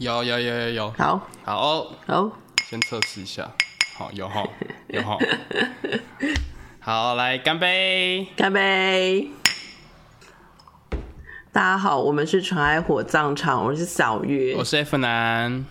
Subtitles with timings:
[0.00, 2.30] 有有有有有，好，好哦，好，
[2.64, 3.46] 先测试一下，
[3.98, 4.42] 好，有哈，
[4.88, 5.18] 有哈，
[6.80, 9.28] 好，来干杯，干杯！
[11.52, 15.66] 大家好，我们是纯爱火葬场，我是小月，我是 F 男。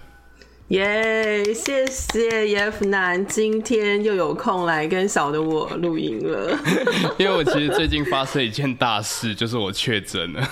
[0.70, 6.56] 耶！Yeah, 谢谢 F 男今天又有空来跟小的我录音了。
[7.18, 10.48] 因为我其实最近发生一件大事，就是我确诊了。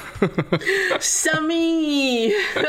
[1.00, 1.50] 什么？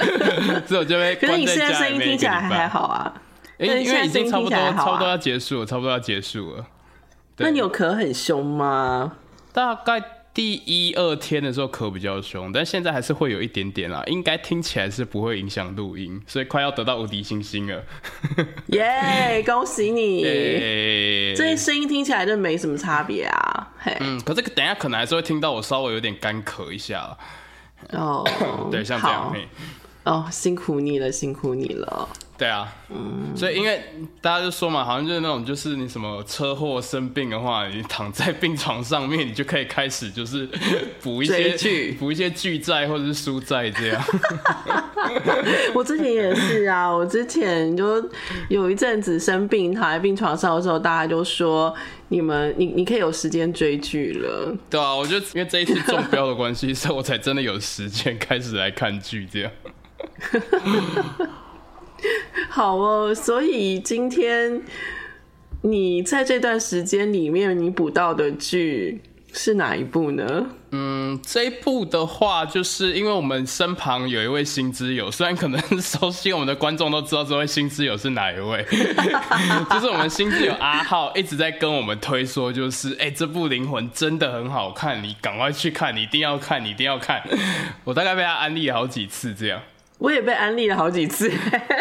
[0.69, 1.27] 所以我就被关在家里面。
[1.27, 3.15] 可是你现在声音听起来还好啊？
[3.59, 6.67] 哎、欸，因为已经差不多，啊、差不多要结束了，差不多要结束了。
[7.39, 9.15] 那你有咳很凶吗？
[9.55, 10.03] 大概。
[10.39, 17.83] 第一二天的时候咳比较凶，但现在还是会有一点点啦，应该听起来是不会影响录音，所以快要得到无敌星星了。
[18.69, 20.23] 耶，yeah, 恭喜你！
[20.23, 23.69] 这些声音听起来就没什么差别啊。
[23.99, 27.19] 嗯，可是等一下可能还是会听到我稍微有点干咳一下。
[27.91, 29.35] 哦，oh, 对，像这样。
[30.09, 32.09] 哦好，oh, 辛苦你了，辛苦你了。
[32.39, 33.83] 对啊，嗯，所以因为
[34.21, 40.49] 大家就说嘛，好像就是那种，就是你什么车祸生病的话，你躺在病床上面，你就可以开始就是
[41.03, 44.03] 补一些剧， 补一些剧债或者是书债这样。
[45.75, 48.09] 我之前也是啊，我之前就
[48.49, 51.75] 有一阵子生病躺在病床上的时候，大家就说
[52.09, 54.57] 你们你你可以有时间追剧了。
[54.71, 59.51] 对啊，我就因为这一次中标的关系， 所以我才真的有时间开始来看剧这样。
[62.49, 64.63] 好哦，所以今天
[65.63, 69.01] 你在这段时间里面，你补到的剧
[69.33, 70.47] 是哪一部呢？
[70.71, 78.65] 嗯，这一部的话，就是因为我们身旁有一位新之友，虽然可能熟悉我们的观众都知道这位新之友是哪一位，
[79.71, 87.23] 就是我们新之友阿浩一直在跟我们推说，就是哎、这部《灵魂》真的很好看，你赶快去看，你一定要看，你一定要看。
[87.85, 89.61] 我大概被他安利好几次，这样。
[89.99, 91.29] 我也被安利了好几次，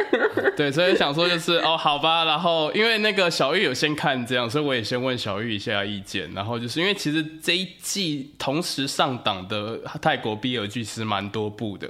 [0.58, 11.88] 对，所以想说就是哦，好吧，然后因为那个小玉有先看这样，所以我也先问小玉一下意见，然后就是因为其实这一季同时上档的泰国 BL 剧是蛮多部的，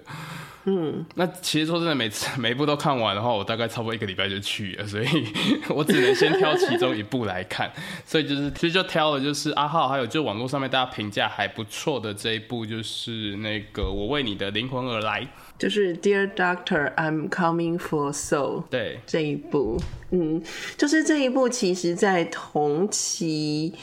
[0.66, 5.08] 嗯，那其实说真的，每次每一部都看完的话，我大概差不多一个礼拜就去了，所以
[5.70, 7.72] 我只能先挑其中一部来看，
[8.06, 15.26] 所以就是其实就挑了就是阿浩，还有就网络上面大家评价还不错的这一部，就是那个我为你的灵魂而来。
[15.58, 18.64] 就是 Dear Doctor, I'm Coming for Soul。
[18.70, 19.82] 对，这一部，
[20.12, 20.42] 嗯，
[20.78, 23.74] 就是这一部，其实在同期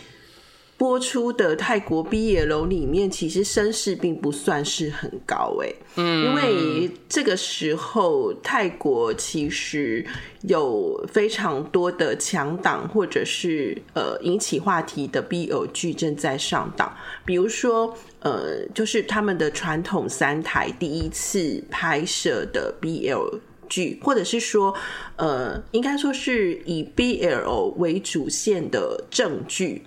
[0.77, 10.05] 播出的泰国 BL 里面，其实声势并不算是很高，诶，嗯，因为这个时候泰国其实
[10.43, 17.97] 有非常多的强档或者是呃引起话题的 BL 剧正在上档，比如说。
[18.25, 24.75] 呃，就是他们的传统三台第一次拍摄的 BL 剧，或者是说，
[25.17, 29.83] 呃，应该说是以 BL 为主线的正剧。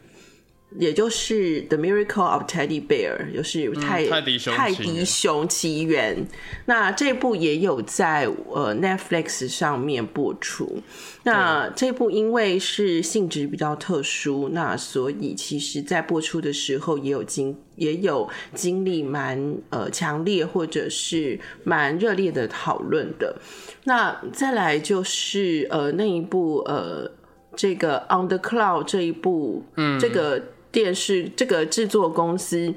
[0.76, 6.28] 也就是《The Miracle of Teddy Bear》，就是泰、嗯、泰迪熊泰迪熊奇缘。
[6.66, 10.84] 那这部也有在呃 Netflix 上面播出。
[11.24, 23.38] 那这部因为是性质比较特殊，那所以其实在播出的时候也有经也有经历蛮呃强烈或者是蛮热烈的讨论的。
[23.86, 27.10] 那再来就是呃那一部呃
[27.56, 30.44] 这个《On the Cloud》这一部，嗯，这个。
[30.78, 32.72] 电视这个制作公司，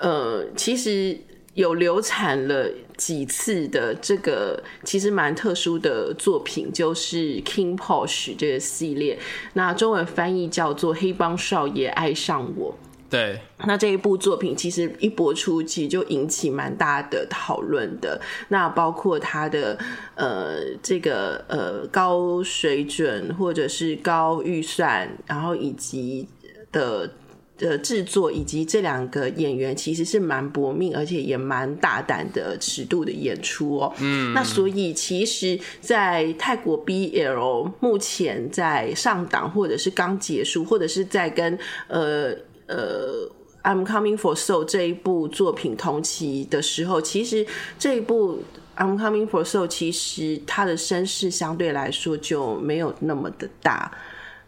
[0.00, 1.16] 呃，其实
[1.54, 9.16] 有流产了几次的这个其实蛮特殊的作品，就是 King Porsche 这个系列，
[9.52, 12.72] 那中文翻译叫做《黑帮少爷爱上我》。
[13.08, 18.20] 对，那这一部作品其实一播出，其实就引起蛮大的讨论的。
[18.48, 19.78] 那包括它的
[20.16, 26.26] 呃这个呃高水准或者是高预算，然后以及
[26.72, 27.08] 的。
[27.56, 33.92] 的制作以及这两个演员其实是蛮搏命，而且也蛮大胆的尺度的演出哦。
[34.00, 41.56] 嗯，那所以其实，在泰国 BL 目前在上档，或者是刚结束，或者是在跟
[41.86, 42.34] 呃
[42.66, 43.30] 呃
[43.62, 47.46] I'm Coming for Soul 这一部作品同期的时候，其实
[47.78, 48.42] 这一部
[48.76, 53.92] I'm Coming for Soul 其实它的声势相对来说就没有那么的大。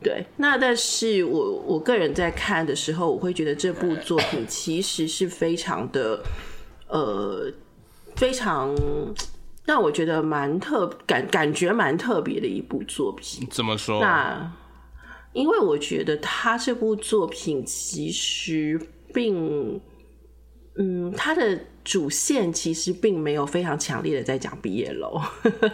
[0.03, 6.23] 对，那但是我我个人在看的时候，我会觉得这部作品其实是非常的，
[6.89, 7.51] 呃，
[8.15, 8.75] 非常
[9.65, 13.49] 让我觉得蛮特感感觉蛮特别的一部作品。
[13.51, 14.01] 怎么说？
[14.01, 14.53] 那
[15.33, 18.81] 因为我觉得他这部作品其实
[19.13, 19.81] 并
[20.79, 25.23] 嗯，他的主线其实并没有非常强烈的在讲 BL，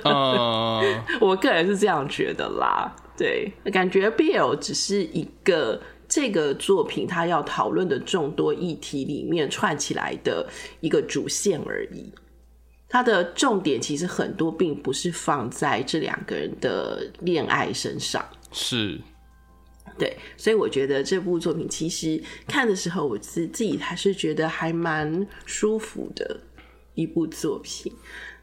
[0.05, 2.95] 嗯， 我个人是这样觉得啦。
[3.23, 10.45] 对，感觉 BL 只是一个这个作品他要讨论的众多议题里面串起来的
[10.81, 12.13] 一个主线而已。
[12.89, 18.27] 它的重点其实很多并不是放在这两个人的恋爱身上。
[18.51, 19.01] 是。
[19.97, 26.41] 对，所以我觉得这部作品其实看的时候，我自自己还是觉得还蛮舒服的
[26.97, 27.93] 一部作品。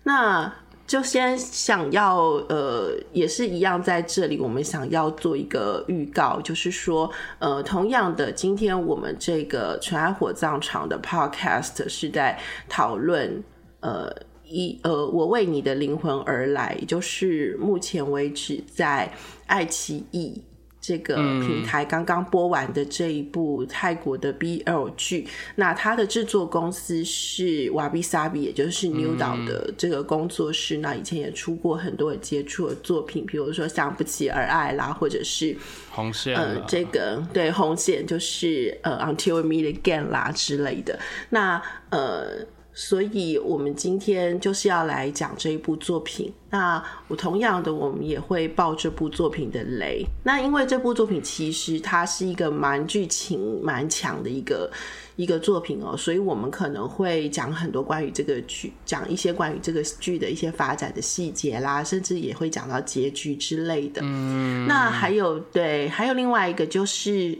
[0.04, 0.52] 那
[0.89, 2.18] 就先想要
[2.50, 7.07] 呃，也是一样，在这里我们想要做一个预告，就是说
[7.38, 13.44] 呃，同样的，今天我们这个纯爱火葬场的 Podcast 是在讨论
[13.81, 14.12] 呃
[14.47, 19.13] 一呃，我为你的灵魂而来，就是目前为止在
[19.45, 20.41] 爱奇艺。
[20.81, 30.81] 这个平台刚刚播完的这一部泰国的 BL 剧，嗯，那它的制作公司是 Wabi Sabi，也就是 New 岛的这个工作室，嗯。
[30.81, 35.56] 那以前也出过很多接触的作品，比如说像《不期而爱》啦，或者是
[35.92, 40.98] 红线，呃，这个对红线就是呃 Until We Meet Again 啦之类的。
[41.30, 42.46] 那呃。
[42.81, 46.31] 所以，我们今天就是要来讲这一部作品。
[46.50, 50.06] 那我同样的，我们也会爆这部作品的雷。
[50.24, 54.72] 那因为这部作品其实它是一个蛮剧情蛮强的一个
[55.18, 64.00] 一个作品哦，所以我们可能会讲很多关于这个剧，讲一些关于这个剧的一些发展的细节啦，甚至也会讲到结局之类的。
[64.06, 67.38] 嗯，那还有对，还有另外一个就是，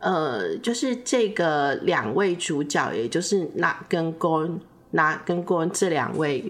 [0.00, 4.60] 呃，就是这个两位主角，也就是那跟公。
[4.92, 6.44] 那跟过这两位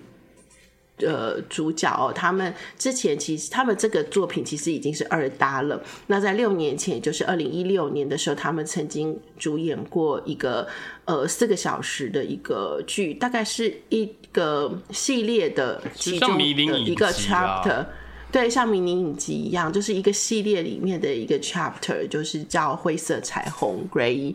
[0.98, 5.82] 呃主角哦，他们之前其实他们这个作品其实已经是二搭了。
[6.06, 10.68] 那在六年前，也就是二零一六年的时候，他们曾经主演过一个
[11.06, 16.44] 呃四个小时的一个剧，大概是一个系列的其中的
[16.78, 17.84] 一个 chapter，
[18.30, 24.34] 对，像迷你影集一样，就是一个系列里面的一个 chapter，就是叫灰色彩虹 Gray。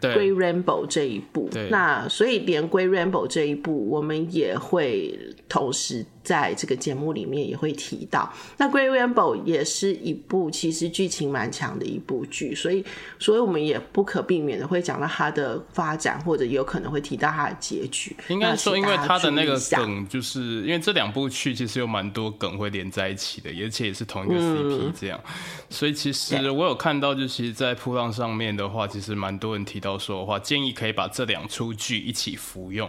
[0.00, 5.18] Grey Rainbow 这一部，那所以连 Grey Rainbow 这一部，我们也会
[5.48, 8.32] 同时在这个节目里面也会提到。
[8.56, 12.84] 那 Grey Rainbow 也是一部其实剧情蛮强的一部剧，所以
[13.20, 18.16] 所以我们也不可避免的会讲到它的发展，或者有可能会提到它的结局。
[18.28, 25.32] 应该说，因为它的那个梗，就是因为这两部剧其实有蛮多梗会连在一起的，而且也是同一个 CP 这样，嗯、
[25.68, 30.00] 所以其实我有看到，就其实，在铺浪上面的话，其实蛮多人提到。
[30.00, 32.88] 说的话，建议可以把这两出剧一起服用。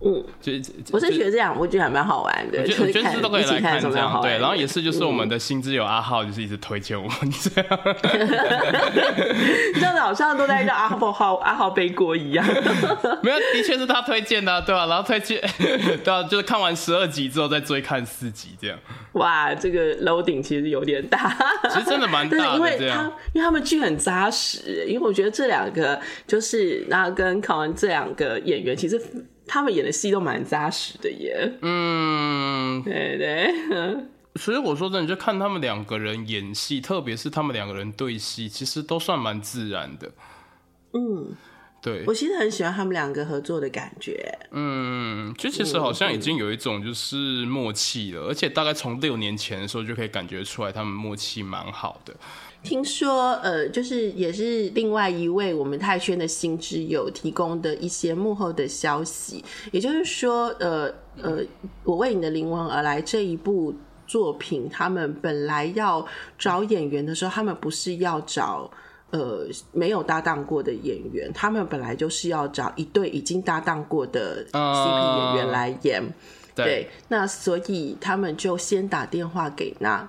[0.00, 0.62] 嗯，就是
[0.92, 2.60] 我是觉得这样，我觉得还蛮好玩的。
[2.60, 4.38] 我觉得我觉得都可以来看这样，对。
[4.38, 7.80] 然后也是，就是我们的新之友阿浩，就是一直推荐我们这样。
[9.74, 12.46] 这样子好像都在让阿浩阿浩背锅一样。
[13.24, 14.86] 没有，的确是他推荐的、啊，对吧、啊？
[14.86, 15.40] 然后推荐，
[16.04, 18.78] 对啊，就是看完十二集之后再追看四集这样。
[19.14, 21.36] 哇，这个 loading 其实有点大，
[21.70, 22.54] 其实真的蛮 大的。
[22.54, 23.02] 因为他
[23.32, 29.00] 因为他们剧很扎实，因为我觉得这两个就是那跟考完这两个演员其实。
[29.48, 33.96] 他们演的戏都蛮扎实的耶，嗯，对对，
[34.36, 40.12] 所以我说真的，就看他们两个人演戏，特别是他们两个人对戏，其实都算蛮自然的。
[40.92, 41.34] 嗯，
[41.82, 44.38] 对，我其实很喜欢他们两个合作的感觉。
[44.52, 52.14] 嗯，就其实好像已经有一种就是默契了，嗯、而且大概从六年前的时候就可以感觉出来，他们默契蛮好的。
[52.62, 61.38] 听说，呃，就是也是另外一位我们泰圈的新知友提供的一些幕后的消息，也就是说，呃呃，
[61.84, 63.72] 我为你的灵魂而来这一部
[64.06, 66.04] 作品，他们本来要
[66.36, 68.70] 找演员的时候，他们不是要找
[69.10, 76.02] 呃没有搭档过的演员，他们本来就是要找一对已经搭档过的 CP 演员来演。
[76.02, 76.12] Uh,
[76.54, 80.08] 对，对，那所以他们就先打电话给那。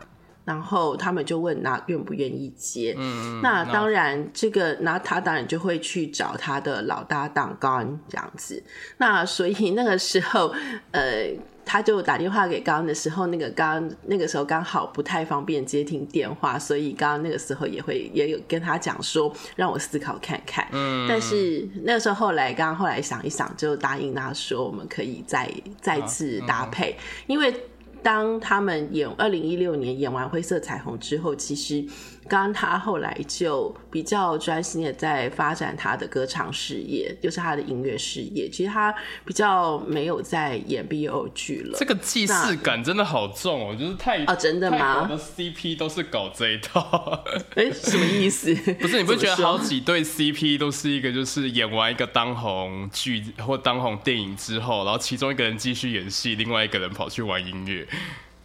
[0.50, 8.64] 然后他们就问那愿不愿意接，嗯，那当然这个那他当然就会去找他的老搭档高恩这样子，
[8.98, 10.52] 那所以那个时候
[10.90, 11.28] 呃
[11.64, 25.48] 他就打电话给高恩的时候，那个高恩那个时候刚好不太方便接听电话，所以刚刚那个时候也会也有跟他讲说让我思考看看，嗯，但是那个时候后来刚刚后来想一想就答应他说我们可以再
[25.80, 27.54] 再次搭配，因为。
[28.02, 31.86] 当他们演二零一六年演完《灰色彩虹》之后，其实
[32.30, 38.48] 刚他后来就比较专心的在发展他的歌唱事业，就是他的音乐事业。
[38.48, 38.94] 其实他
[39.26, 41.78] 比较没有在演 BO 剧了。
[41.78, 45.08] 这个既视感真的好重哦，就是太啊、哦，真的吗？
[45.08, 47.24] 的 CP 都是搞这一套，
[47.56, 48.54] 哎、欸，什么意思？
[48.80, 57.88] 不是你不觉得好几对 CP 都是一个，就是演完一个当红剧或当红电影之后，然后其中一个人继续演戏，另外一个人跑去玩音乐。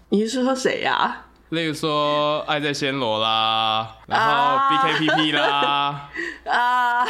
[0.09, 1.27] 你是说谁呀、啊？
[1.55, 6.11] 例如说《爱在暹罗》啦，然后 BKPP 啦，
[6.45, 7.05] 啊，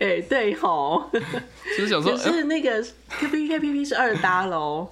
[0.00, 1.10] 哎、欸，对吼，
[1.76, 2.82] 就是想说，就是那个
[3.20, 4.88] BKPP 是二搭喽。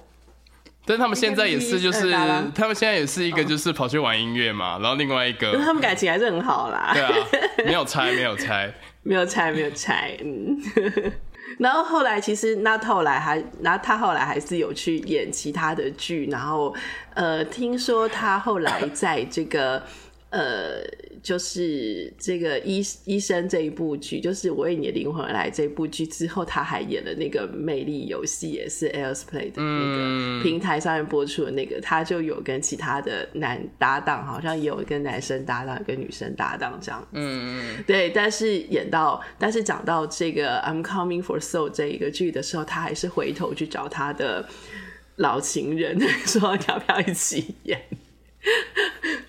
[0.85, 2.11] 但他们现在也是，就是
[2.55, 6.91] 他们现在也是一个，就是跑去玩音乐嘛、哦，然后另外一个，他们感情还是很好啦。
[6.93, 7.13] 对啊，
[7.65, 10.57] 没有拆，没有拆， 没有拆，没有拆，嗯。
[11.59, 16.73] 然后后来其实那后来还，那他后来还是有去演其他的剧，然后
[17.13, 19.83] 呃，听说他后来在这个
[20.29, 20.83] 呃。
[21.21, 37.07] 就是这个医医生这一部剧，就是我为你的灵魂而来这一部剧之后，他还演了那个魅力游戏，也是 EllisPlay 的那个平台上面播出的那个，他就有跟其他的男搭档，好像也有跟男生搭档，跟女生搭档这样子。
[37.11, 38.09] 嗯，对。
[38.11, 44.47] 但是演到，但是讲到这个 I'm Coming for Soul 这一个剧的时候，他还是回头去找他的
[45.17, 47.81] 老情人， 说要不要一起演。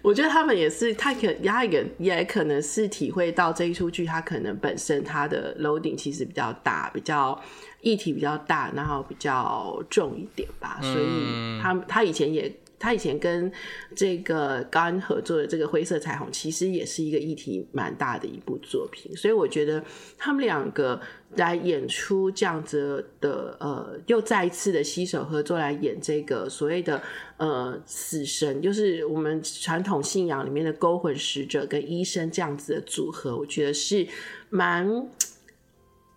[0.02, 7.40] 我觉得他们也是，他可他也也可能是体会到这一出剧，他可能本身他的 loading 其实比较大，比较
[7.80, 12.52] 议题比较大，然后比较重一点吧，所以他他以前也。
[12.80, 13.52] 他以前跟
[13.94, 19.84] 这个高安合作的这个《灰色彩虹》，其实也是一个议题蛮大的一部作品，所以我觉得
[20.16, 20.98] 他们两个
[21.36, 27.02] 来演出这样子的，呃，又再一次的携手合作来演这个所谓的
[27.36, 34.06] 呃死神，就是我们传统信仰里面的勾魂使者跟医生这样子的组合，我觉得是
[34.48, 35.06] 蛮，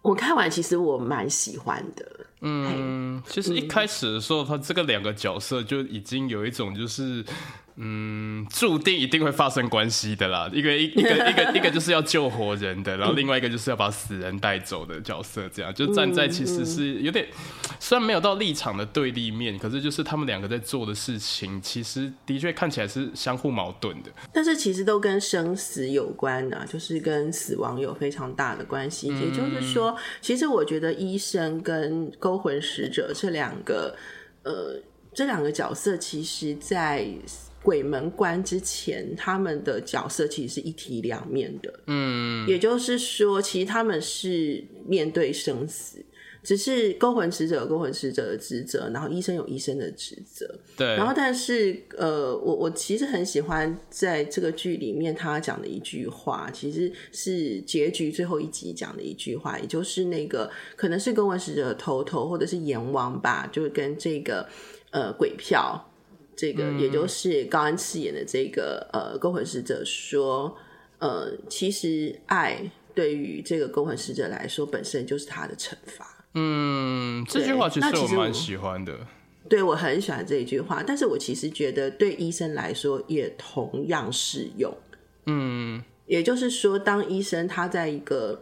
[0.02, 2.23] 我看完其实我蛮喜欢的。
[2.44, 7.26] 嗯，其实一开始的时候，他这个两个角色就已经有一种就是。
[7.76, 10.48] 嗯，注定一定会发生关系的啦。
[10.54, 17.28] 一个一一个一个一个就是要救活人的，然后另外一个就是要把死人带走的角色，这样就站在其实是有点，
[17.80, 24.12] 虽然没有到立场的对立面，可是就是他们两个在做的事情，其实的确看起来是相互矛盾的。
[24.32, 29.08] 但是其实都跟生死有关啊，就是跟死亡有非常大的关系。
[29.08, 33.96] 也就是说，其实我觉得医生跟勾魂使者这两个，
[34.44, 34.80] 呃，
[35.12, 37.08] 这两个角色，其实在。
[37.64, 41.74] 鬼门关之前，他们的角色其实是一体两面的。
[41.88, 46.04] 嗯，也就是说，其实他们是面对生死，
[46.44, 50.60] 只是勾魂使者有勾魂使者的职责，然后医生有医生的职责。
[50.76, 50.88] 对。
[50.98, 64.46] 然后，但是，呃，我我其实很喜欢在这个剧里面他讲的一句话，其实是结局最后一集讲的一句话，也就是那个可能是勾魂使者的头头或者是阎王吧，就跟这个
[64.92, 65.90] 呃鬼票。
[66.36, 70.58] 这个也就是高安饰演的这个呃勾魂使者说，
[71.00, 76.26] 呃，其实爱对于这个勾魂使者来说本身就是他的惩罚。
[76.34, 79.08] 嗯，这句话其实我蛮喜欢的。
[79.48, 84.76] 对，我很喜欢这一句话，但是我其实觉得对医生来说也同样适用。
[85.26, 88.42] 嗯，也就是说，当医生他在一个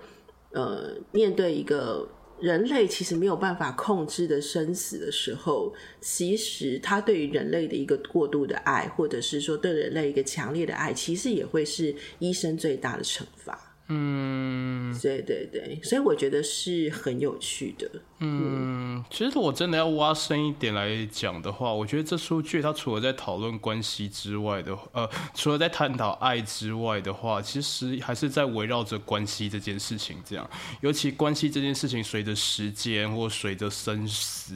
[0.52, 2.08] 呃面对一个。
[2.42, 13.71] 人类其实没有办法控制的生死的时候，其实他对于人类的一个过度的爱，或者是说对人类一个强烈的爱，其实也会是医生最大的惩罚。
[13.94, 17.92] 嗯，对对对，所以我觉得是很有趣的。
[18.20, 30.16] 嗯，嗯，其实我真的要挖深一点来讲的话，我觉得这出剧它除了在讨论关系之外的，呃，除了在探讨爱之外的话，其实还是在围绕着关系这件事情。
[30.24, 34.56] 这样，尤其关系这件事情随着时间或随着生死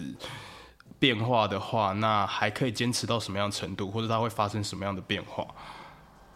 [0.97, 5.45] 变化的话，那还可以坚持到什么样程度，或者它会发生什么样的变化？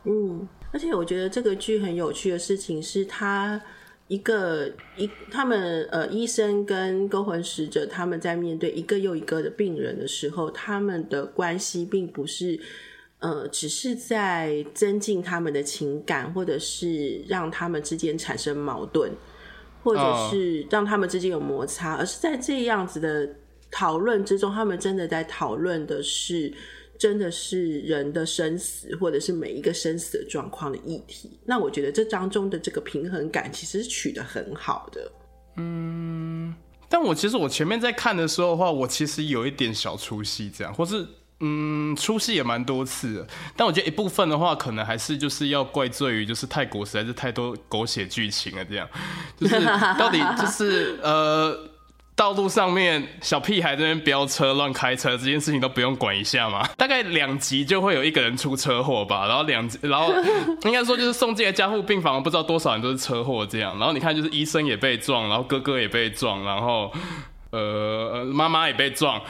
[0.03, 0.46] 嗯。
[0.72, 3.60] 而且我觉得这个剧很有趣的事情是，他
[4.08, 12.60] 一个一他们呃医生跟勾魂使者他们在面对一个又一个的病人的时候，他们的关系并不是
[13.18, 19.12] 呃只是在增进他们的情感，或者是让他们之间产生矛盾，
[19.84, 23.28] 或者是让他们之间有摩擦，而是在这样子的
[23.72, 26.54] 讨论之中，他们真的在讨论的是。
[27.00, 31.39] 真的是人的生死，或者是每一个生死的状况的议题。
[31.46, 35.12] 那我觉得这当中的这个平衡感，其实是取得很好的。
[35.56, 36.53] 嗯，
[36.89, 41.08] 但我其实我前面在看的时候的话，我其实有一点小出戏，这样，或是
[41.39, 43.25] 嗯，出戏也蛮多次，
[43.56, 48.86] 但我觉得一部分的话，可能还是就是要怪罪于就是泰国实在是太多狗血剧情了，这样
[49.38, 49.58] 就是
[49.98, 51.58] 到底就是呃，
[52.20, 56.68] 道路上面小屁孩这边飙车乱开车这件事情都不用管一下吗？
[56.76, 60.14] 大概两集就会有一个人出车祸吧，然后两集，然后
[60.64, 66.92] 应该说就是送进来加护病房，不知道多少人都是车祸这样，然后你看就是医生也被撞，然后哥哥也被撞，然后
[67.52, 69.22] 呃妈妈也被撞。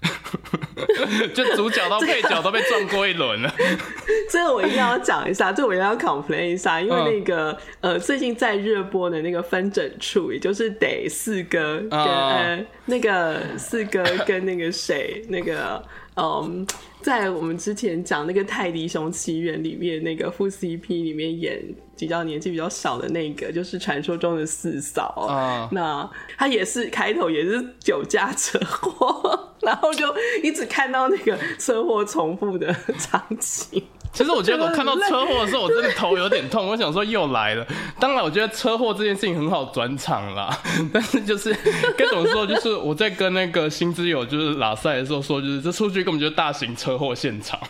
[1.34, 3.52] 就主角到配角都被撞过一轮了，
[4.30, 7.50] 这个我一定要讲一下，这个我一定要 complain 一下，因为那个、
[7.80, 15.82] 嗯、呃最近在热播的那个分诊处，也就是得四哥跟、哦、呃那个四哥跟那个谁那个
[16.16, 16.66] 嗯。
[17.00, 21.62] 在我们之前讲那个《泰迪熊奇缘》里面，那个副 CP 里面演
[21.96, 25.14] 比较年纪比较小的那个，就是传说中的四嫂。
[25.30, 25.72] Uh.
[25.72, 33.84] 那他也是开头也是酒驾车祸，然后就一直看到那个车祸重复的场景。
[34.14, 36.66] 其实我觉得我看到车祸的时候，我真的头有点痛。
[36.66, 37.66] 我想说又来了。
[38.00, 40.58] 当然，我觉得车祸这件事情很好转场啦。
[40.90, 41.54] 但是就是
[41.96, 47.60] 该怎么说，就是我在跟那个新之友就是拉塞的时候说，就是这出去根本就是大型车祸现场，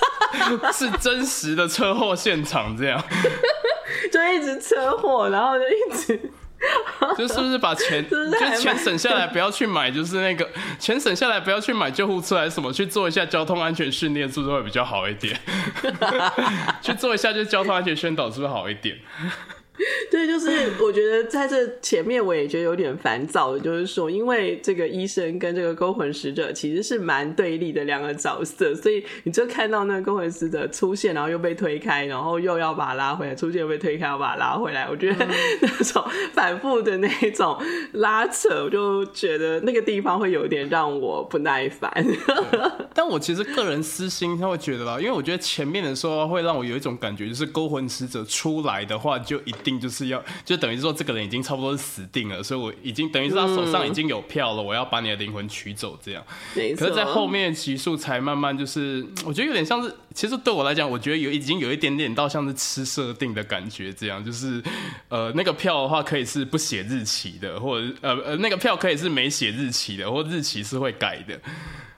[0.72, 3.00] 是真实的车祸现场，这样
[4.10, 6.32] 就一直车祸，然后就一直。
[7.16, 15.38] 就是不是把钱， 就钱省下来不要去买，就是那个钱省下来不要去买救护车还是什么，去做一下交通安全训练，是不是会比较好一点？
[16.82, 18.96] 去做一下就是交通安全宣导，是不是好一点？
[20.10, 35.26] 对，就是我觉得在这前面我也觉得有点烦躁的，就是说，因为这个医生跟这个勾魂使者其实是蛮对立的两个角色，所以你就看到那个勾魂使者出现，然后又被推开，然后又要把他拉回来，出现又被推开，要把他拉回来，我觉得
[35.60, 36.02] 那种
[36.32, 37.60] 反复的那种
[37.92, 41.92] 拉扯，我就觉得那个地方会有点让我不耐烦。
[42.94, 49.54] 但我其实个人私心他会觉得啦，因为我觉得前面的时候会让我有一种感觉，就是勾魂使者出来的话就一。
[49.66, 56.24] 定就是要，就等于说这个人已经差不多是死定了，所以我已经等于是他手上已经有票了，嗯、我要把你的灵魂取走，这样。
[56.54, 64.62] 可是，在后面集数才慢慢就是，我觉得有点像是，其实对我来讲，我觉得有已经有一点点到像是吃设定的感觉，这样就是，
[65.08, 71.40] 呃，那个票的话可以是不写日期的，或者呃呃，那个票可以是没写日期的，或日期是会改的。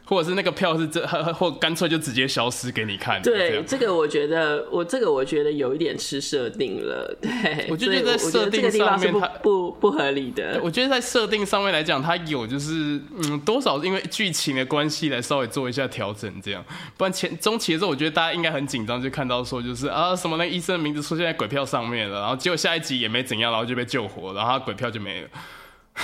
[0.08, 3.20] 或者是那个票是这， 或干脆就直接消失给你看。
[3.20, 7.14] 对，这个我觉得，我这个我觉得有一点吃设定了。
[7.20, 10.58] 对，我就觉得在设定上面它不不合理的。
[10.62, 16.64] 我觉得在设定上面来讲，它有就是嗯多少因为剧情的关系来稍微做一下调整，这样。
[16.96, 25.28] 不然前中期的时候，我觉得大家应该很紧张，就看到说就是啊什么那个医生的名字出现在鬼票上面了，然后结果下一集也没怎样，然后就被救活，然后他鬼票就没了。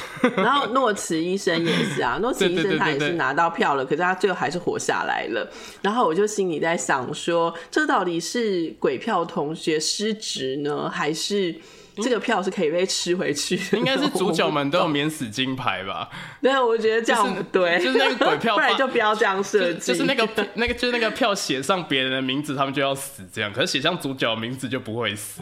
[0.36, 5.48] 然后诺茨医生也是啊， 诺茨医生他也是拿到票了，可是他最后还是活下来了。
[5.82, 11.54] 然后我就心里在想说，这到底是鬼票同学失职呢，还是
[11.96, 13.78] 这个票是可以被吃回去的？
[13.78, 16.08] 应该是主角们都有免死金牌吧？
[16.42, 19.92] 对，我觉得这样不对，就是那个鬼票，不然就不要这样设计。
[19.92, 25.40] 就是那个那个就是那个票写上别人的名字，他们就要死这样，可是写上主角名字就不会死。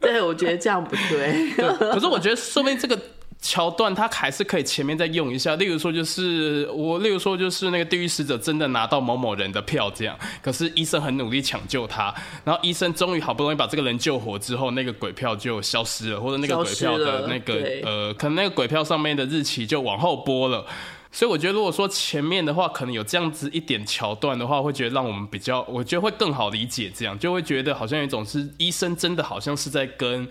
[0.00, 1.52] 对，我觉得这样不对。
[1.56, 2.98] 对，可是我觉得说明这个。
[3.44, 17.54] 桥段他还是可以前面再用一下，例如说就是我，例如说就是那个地狱使者真的拿到某某人的票这样，可是医生很努力抢救他，然后医生终于好不容易把这个人救活之后，那个鬼票就消失了，或者那个鬼票的那个
[17.84, 20.64] 呃，可能那个鬼票上面的日期就往后拨了，
[21.12, 30.26] 所以我觉得如果说前面的话可能有这样子一点桥段的话，会觉得让我们比较，我觉得会更好理解，这样就会觉得好像有一种是医生真的好像是在跟。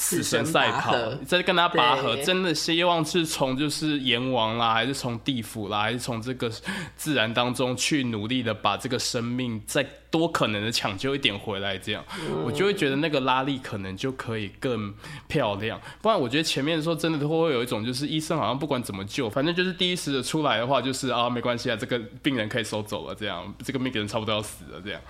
[0.00, 0.94] 死神赛跑，
[1.26, 6.48] 在跟他拔河，真的希望是从就是阎王啦，还是从地府啦，还是从这个
[6.96, 14.94] 自然当中去努力的把这个生命再多可能的抢救一点回来，这样、嗯、我就会觉得那个拉力可能就可以更
[15.26, 15.80] 漂亮。
[16.00, 25.00] 不然我觉得前面的时候真的都会有一种就是医生好像不管怎么救，反正就是第一时的出来的话就是啊没关系啊，这个病人可以收走了，这样这个病人差不多要死了，这样。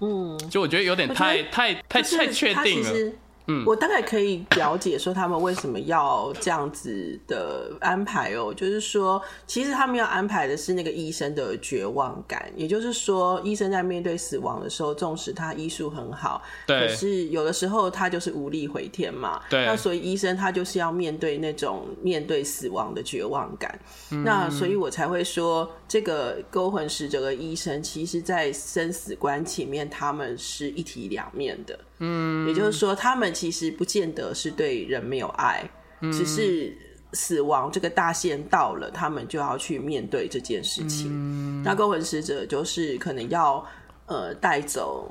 [0.00, 3.12] 嗯，就我觉得有点太太太太确定了。
[3.50, 23.78] 嗯，我大概可以了解说他们为什么要这样子的安排哦，就是说，其实他们要安排的是那个医生的绝望感，也就是说，医生在面对死亡的时候，纵使他医术很好，对，可是有的时候他就是无力回天嘛，对，那所以医生他就是要面对那种面对死亡的绝望感，
[24.10, 31.76] 嗯，那所以我才会说，这个勾魂使者的医生，其实在生死关前面，他们是一体两面的。
[31.98, 35.68] 嗯，也就是说，他们其实不见得是对人没有爱，
[36.00, 36.72] 嗯、只是
[37.12, 41.08] 死亡这个大限到了，他们就要去面对这件事情。
[41.10, 43.66] 嗯、那勾魂使者就是可能要
[44.06, 45.10] 呃带走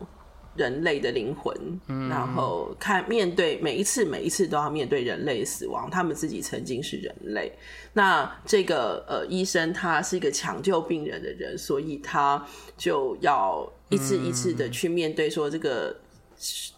[0.59, 1.55] 人类的灵魂，
[1.87, 7.51] 嗯、然后看面对每一次每一次都要面对人类死亡，他们自己曾经是人类。
[7.93, 12.45] 那这个呃医生他是一个抢救病人的人，所以他
[12.77, 15.95] 就要一次一次的去面对说这个。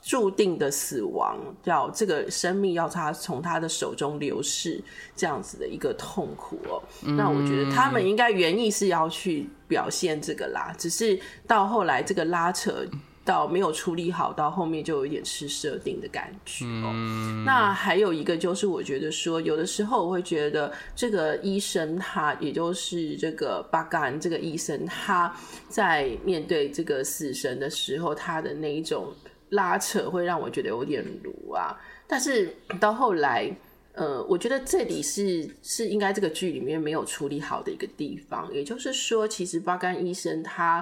[0.02, 4.84] 注定的死亡，要这个生命要他从他的手中流逝，
[5.16, 6.82] 这样子的一个痛苦哦。
[7.06, 12.84] 嗯、那我觉得他们应该原意是要去表现这个啦，只是到后来这个拉扯
[13.24, 16.92] 到没有处理好，到后面就有一点吃设定的感觉哦。
[16.94, 25.36] 嗯、那还有一个就是，我觉得说有的时候我会觉得这个医生他，也就是这个巴干这个医生，他
[25.70, 29.14] 在面对这个死神的时候，他的那一种。
[29.52, 33.54] 拉扯会让我觉得有点鲁啊，但是到后来，
[33.92, 40.82] 呃，我觉得这里是是应该这个剧里面没有处理好的一个地方，也就是说，其实巴干医生他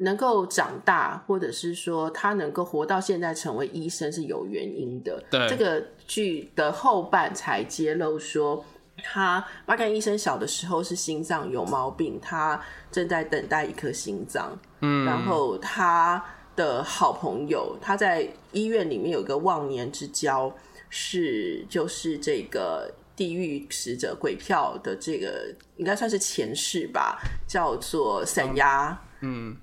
[0.00, 5.22] 能够长大，或者是说他能够活到现在成为医生是有原因的。
[5.30, 8.64] 对，这个剧的后半才揭露说，
[9.04, 12.60] 他巴干医生小的时候是心脏有毛病，他
[12.92, 16.22] 正在等待一颗心脏，嗯，然后他。
[16.56, 20.52] 的好朋友，他在医院里面有一个忘年之交，
[20.90, 29.00] 是就是这个地狱使者鬼票的这个应该算是前世吧，叫做沈鸭。
[29.20, 29.56] 嗯，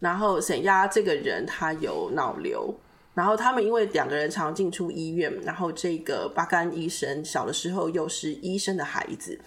[0.00, 2.74] 然后沈鸭这个人他有脑瘤，
[3.14, 9.38] 然后他们因为两个人常进出医院，然后这个巴干医生小的时候又是医生的孩子。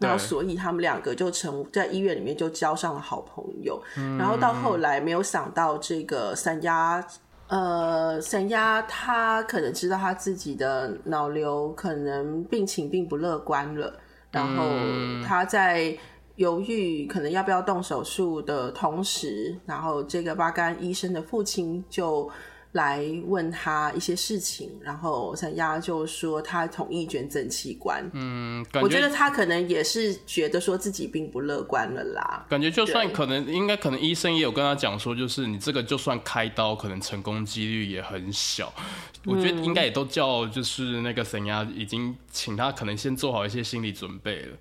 [0.00, 3.78] 然后，所以他们两个就成在医院里面就交上了好朋友。
[3.98, 7.06] 嗯、然后到后来，没有想到这个三鸭，
[7.48, 13.92] 呃，三鸭他可能知道他自己的脑瘤可能病情并不乐观了。
[14.30, 14.64] 然后
[15.22, 15.94] 他在
[16.40, 22.30] 犹豫可能要不要动手术的同时，然后这个巴干医生的父亲就。
[22.74, 28.08] 来问他一些事情，然后三鸭就说他同意捐赠器官。
[28.12, 32.46] 嗯，我觉得他可能也是觉得说自己并不乐观了啦。
[32.48, 38.72] 感觉就算可能，对应该可能医生也有跟他讲说，就是你这个就算开刀，可能成功几率也很小。
[39.26, 44.56] 我觉得应该也都叫就是那个三鸭已经请他可能先做好一些心理准备了。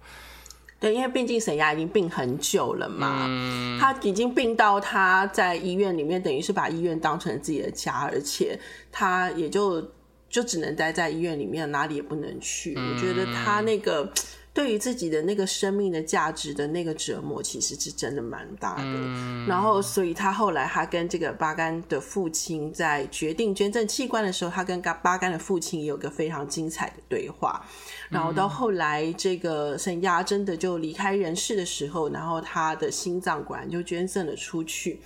[0.80, 8.58] 对，因为毕竟沈牙已经病很久了嘛，嗯、他已经病到他在医院里面，等于是把医院当成自己的家，而且
[8.90, 9.86] 他也就
[10.30, 12.76] 就只能待在医院里面，哪里也不能去。
[12.78, 14.10] 嗯、我觉得他那个
[14.54, 18.84] 对于自己的那个生命的价值的那个折磨，其实是真的蛮大的。
[18.84, 27.66] 嗯、然后，所以他后来他跟这个巴干的父亲在决定捐赠器官的时候，他跟巴干的父亲也有个非常精彩的对话。
[28.10, 35.00] 然后到后来，这个沈亚真的就离开人世的时候，然后他的心脏果然就捐赠了出去。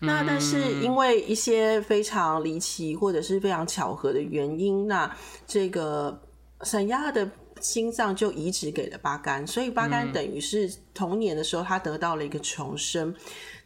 [0.00, 5.10] 那但是因为一些非常离奇或者是非常巧合的原因，那
[5.46, 6.20] 这个
[6.62, 13.14] 沈亚的心脏就移植给了巴干，所以巴干等于是童年的时候他得到了一个重生。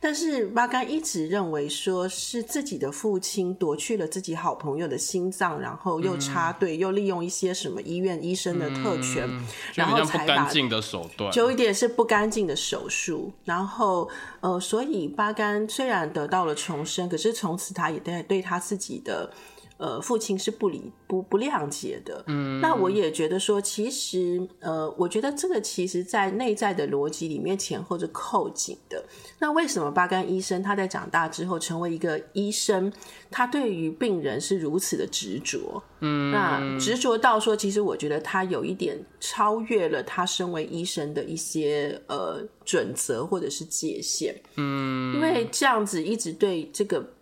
[0.06, 13.32] 但是巴干一直认为说是自己的父亲夺去了自己好朋友的心脏，然后又插队，嗯、又利用一些什么医院医生的特权，嗯、然后才把净的手段，就一点是不干净的手术。
[13.44, 14.08] 然后
[14.46, 19.32] 呃，所以巴干虽然得到了重生，可是从此他也对对他自己的。
[19.78, 22.24] 呃，父亲是不理不不谅解的。
[22.28, 29.04] 嗯，那我也觉得说，其实呃，我觉得这个其实在内在的逻辑里面前后是扣紧的。
[29.38, 32.90] 那为什么巴干医生他在长大之后成为一个医生，
[33.30, 35.82] 他对于病人是如此的执着？
[36.00, 44.35] 嗯，那执着到说，其实我觉得他有一点超越了他身为医生的一些呃准则或者是界限。
[44.57, 47.12] 嗯，因为这样子一直对这个。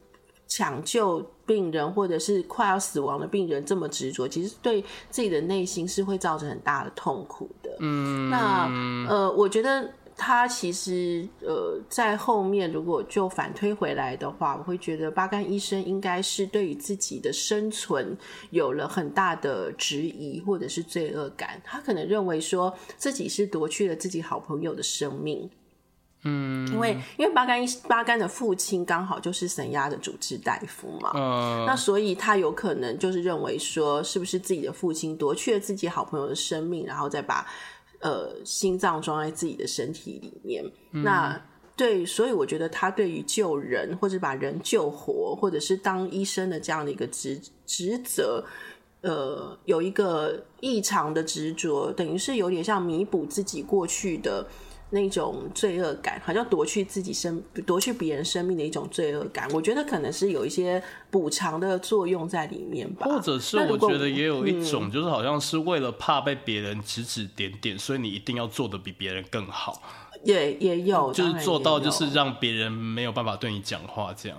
[0.46, 7.70] 抢救病人或者是快要死亡的病人这么执着，其实对自己的内心是会造成很大的痛苦的。
[7.80, 8.68] 嗯，那
[9.08, 18.16] 呃，我觉得他其实呃，在后面如果就反推回来的话，我会觉得巴干医生应该是对于自己的生存
[18.50, 21.60] 有了很大的质疑或者是罪恶感。
[21.64, 25.50] 他可能认为说自己是夺去了自己好朋友的生命。
[26.26, 37.46] 嗯，因为因为巴干巴干的父亲刚好就是神鸭的主治大夫嘛，嗯，那所以他有可能就是认为说，是不是自己的父亲夺去了自己好朋友的生命，然后再把
[38.00, 40.64] 呃心脏装在自己的身体里面？
[40.92, 41.38] 嗯、那
[41.76, 48.42] 对，所以我觉得他对于救人或者把人救活，或者是当医生的这样的一个职职责，
[49.02, 54.46] 呃有一个异常的执着，等于是有点像弥补自己过去的。
[54.94, 59.46] 那种罪恶感，好像夺去自己生、夺去别人生命的一种罪恶感。
[59.52, 63.04] 我觉得可能是有一些补偿的作用在里面吧。
[63.06, 69.82] 或者是我觉得也有一种，就是好像是为了怕被别人指指点点，嗯，所以你一定要做得比别人更好。
[70.22, 74.38] 也也有，就是做到就是让别人没有办法对你讲话这样。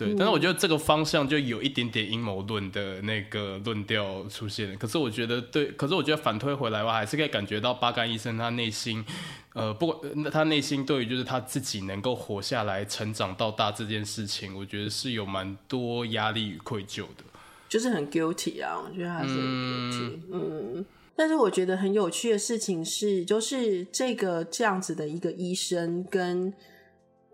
[0.00, 4.74] 对，但是我觉得这个方向就有一点点阴谋论的那个论调出现。
[4.78, 9.04] 可是我觉得对，可是我觉得反推回来，我还是可以感觉到巴干医生他内心，
[9.52, 17.24] 呃，不管他内心对于就是他自己能够活下来、成长到大这件事情，我觉得是有蛮多压力与愧疚的，
[17.68, 18.80] 就是很 guilty 啊。
[18.82, 20.18] 我觉得还是很 guilty。
[20.32, 26.54] 嗯，嗯，但是我觉得很有趣的事情是，就是这个这样子的一个医生跟。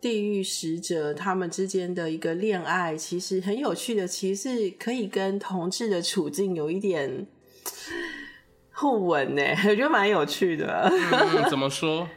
[0.06, 7.26] 地狱使者他们之间的一个恋爱，其实很有趣的，其实是可以跟同志的处境有一点
[8.72, 10.88] 互文呢，我觉得蛮有趣的。
[10.92, 12.08] 嗯， 怎么说？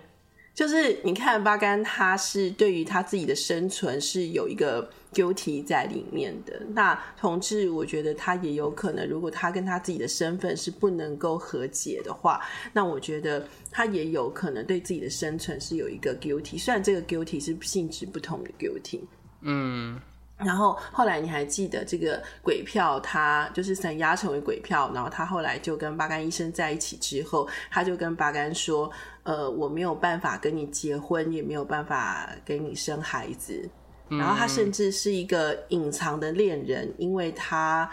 [0.54, 6.62] 就是你看巴甘，他是对于他自己的生存是有一个 guilty 在里面的。
[6.70, 12.42] 那同志，我觉得他也有可能，如果他跟他自己的身份是不能够和解的话，
[12.74, 16.60] 那我觉得他也有可能对自己的生存是有一个 guilty。
[16.60, 19.02] 虽然这个 guilty 是性质不同的 guilty。
[19.42, 20.00] 嗯。
[20.38, 28.90] 然后后来你还记得这个鬼票，他就是神压成为鬼票，然后他后来就跟巴干医生在一起之后，他就跟巴干说
[29.24, 33.70] ：“呃，我没有办法跟你结婚，也没有办法给你生孩子。”
[34.10, 37.90] 然后他甚至是一个隐藏的恋人，因为他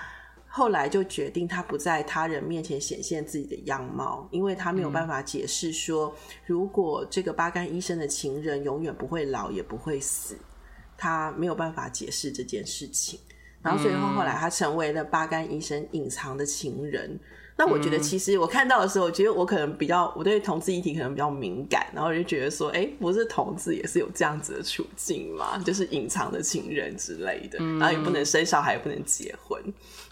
[0.47, 6.15] 后来就决定他不在他人面前显现自己的样貌，因为他没有办法解释说，
[6.47, 10.37] 如果这个巴干医生的情人永远不会老，也不会死。
[10.97, 13.21] 他没有办法解释这件事情，
[13.61, 17.21] 然后最后后来他成为了巴干医生隐藏的情人。
[17.57, 17.59] 嗯。
[17.59, 29.61] 那我觉得其实我看到的时候，我觉得我可能比较我对同志议题可能比较敏感，然后我就觉得说，哎，不是同志也是有这样子的处境嘛，就是隐藏的情人之类的，然后也不能生小孩，也不能结婚。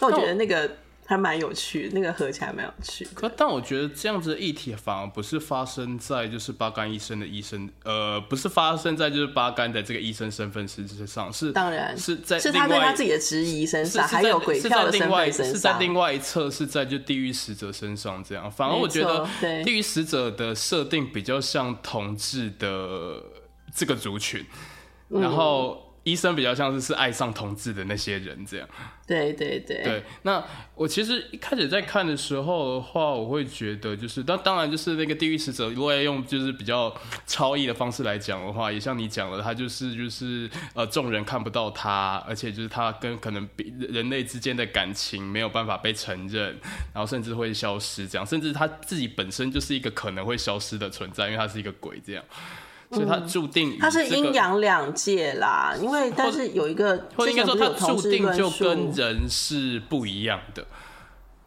[0.00, 0.70] 那我觉得那个。
[1.06, 3.06] 还蛮有趣，那个合起来蛮有趣。
[3.14, 18.50] 可但我觉得这样子的议题反而不是发生在就是巴干医生的医生，呃，不是发生在就是巴干的这个医生身份实质上，是当然是在是他对他自己的质疑身上，还有鬼票的身份身上，是在另外一侧是在就地狱使者身上这样。
[18.50, 19.28] 反而我觉得
[19.62, 23.22] 地狱使者的设定比较像同志的
[23.74, 24.44] 这个族群，
[25.08, 25.83] 然后。
[26.04, 28.68] 医生比较像是是爱上同志的那些人这样，
[29.06, 30.02] 对对对对。
[30.22, 36.94] 那我其实一开始在看的时候的话，我会觉得就是，当当然就是那个地狱使者，如果要用就是比较
[37.26, 46.58] 超意的方式来讲的话，也像你讲的，他就是就是呃众人看不到他，而且就是他跟可能比人类之间的感情没有办法被承认，
[46.92, 52.22] 然后甚至会消失这样，甚至他自己本身就是一个可能会消失的存在，因为他是一个鬼这样。
[52.90, 60.66] 所以他注定、他是阴阳两界啦，因为但是有一个，或者应该说他注定就跟人是不一样的。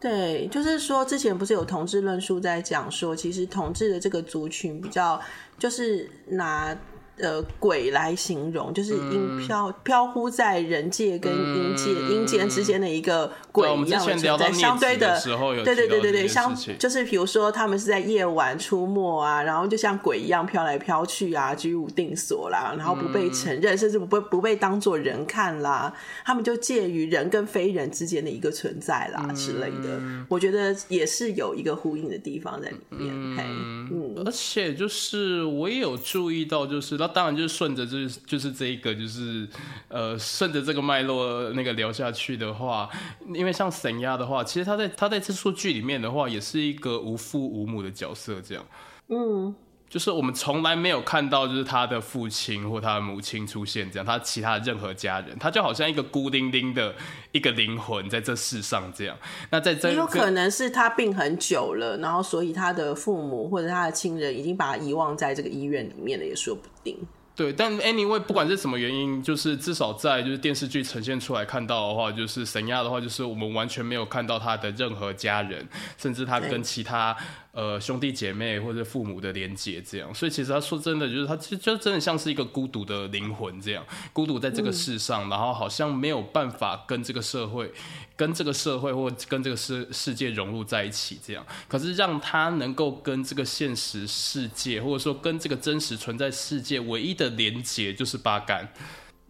[0.00, 5.20] 对，就是说之前不是有同志论述在讲说，其实同志的这个族群比较
[5.58, 6.76] 就是拿。
[7.20, 14.52] 呃，鬼来形容，就是阴飘飘忽在人界跟阴界、阴、嗯、间之间的一个鬼一样的存在。
[14.52, 15.20] 相对的，
[15.64, 25.92] 对对对对对，相就是比如说他们是在夜晚出没啊，然后就像鬼一样飘来飘去啊，居无定所啦，然后不被承认，嗯、甚至不被不被当作人看啦，
[26.24, 30.00] 他们就介于人跟非人之间的一个存在啦、嗯、之类的。
[30.28, 33.10] 我觉得也是有一个呼应的地方在里面。
[33.10, 39.48] 嗯，嗯而且就是我也有注意到，就是当然，就是顺着就是就是这一个就是
[39.88, 42.88] 呃顺着这个脉络那个聊下去的话，
[43.34, 48.64] 因为像沈亚的话，其实他在他在这出剧里面的话，也是一个无父无母的角色，这样，
[49.08, 49.54] 嗯。
[49.88, 56.94] 就是我们从来没有看到，就是他的父亲或他的母亲出现这样，他其他的任何家人，他就好像一个孤零零的
[57.32, 59.16] 一个灵魂在这世上这样。
[59.50, 66.98] 那在这有可能是他病很久了，然后所以他的父母或者他的亲人已经把他遗忘在这个医院里面了，也说不定。
[67.34, 75.64] 对，但 anyway 不管是什么原因，就是至少在就是电视剧呈现出来看到的话，就是神亚的话，就是我们完全没有看到他的任何家人，
[75.96, 77.16] 甚至他跟其他。
[77.58, 87.72] 呃，兄弟姐妹或者父母的连接，这样，所以其实他说真的，就是他其实就真的像是一个孤独的灵魂，这样孤独在这个世上，然后好像没有办法跟这个社会、
[88.14, 91.44] 跟这个社会或跟这个世世界融入在一起，这样。
[91.66, 98.72] 可是让他能够跟这个现实世界，或者说跟这个真实存在世界唯一的连接，就是巴干。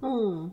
[0.03, 0.53] 嗯。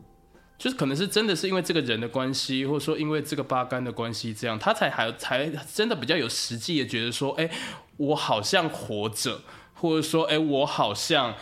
[0.58, 7.50] 就是可能是真的是因为这个人的关系，或者说因为这个八竿的关系，这样他才还才真的比较有实际的觉得说，哎、
[7.98, 9.42] 我好像活着，
[9.74, 11.34] 或者说，哎、我好像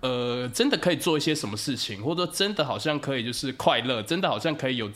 [0.00, 4.90] 呃，真的可以做一些什么事情，或者说真的好像可以就是快乐，真的好像可以有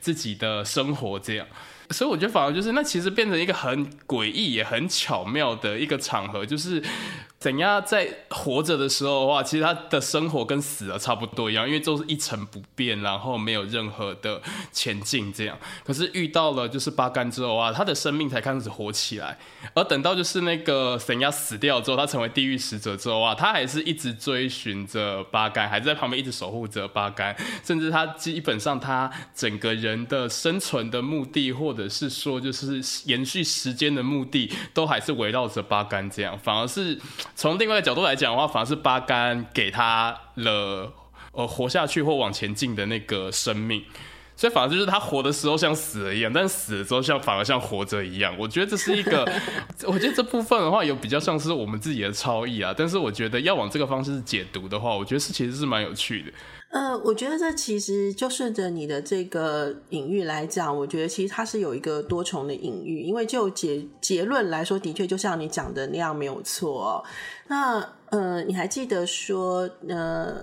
[0.00, 1.46] 自己的生活这样。
[1.90, 6.82] 所以我觉得反而就是那其实变成一个很诡异也很巧妙的一个场合，就是。
[7.38, 15.56] 怎样在活着的时候的话，其实他的生活跟死了差不多一样，因为都是一成不变，然后没有任何的前进这样。
[15.84, 19.38] 可是遇到了就是八竿之后啊，他的生命才开始活起来。
[19.72, 36.98] 而等到就是那个怎样死掉之后，他成为地狱使者之后啊，他还是一直追寻着八竿，还在旁边一直守护着八竿，甚至他基本上他整个人的生存的目的，或者是说就是延续时间的目的，都还是围绕着八竿这样，反而是。
[37.38, 40.92] 从另外一个角度来讲的话，反而是八竿给他了
[41.30, 43.84] 呃活下去或往前进的那个生命，
[44.34, 48.34] 所以反而就是他活的时候像死了一样，但死了之后像反而像活着一样。
[48.36, 49.24] 我觉得这是一个，
[49.86, 56.32] 我觉得这部分的话有比较像是我们自己的超意啊，但是我觉得要往这个方式解读的话，我觉得是其实是蛮有趣的。
[56.70, 67.04] 呃，我觉得这其实就顺着你的这个隐喻来讲，我觉得其实它是有一个多重的隐喻，因为就结结论来说，的确就像你讲的那样没有错哦。
[67.46, 70.36] 那呃，你还记得说，呃，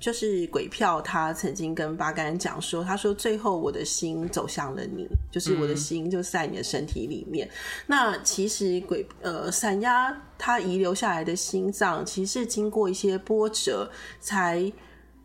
[0.00, 7.46] 就是鬼票他曾经跟巴干讲说，他说最后我的心走向了你，就是我的心就在你的身体里面。
[7.46, 7.52] 嗯、
[7.88, 14.72] 那其实鬼呃散鸦他遗留下来的心脏，其实是经过一些波折才。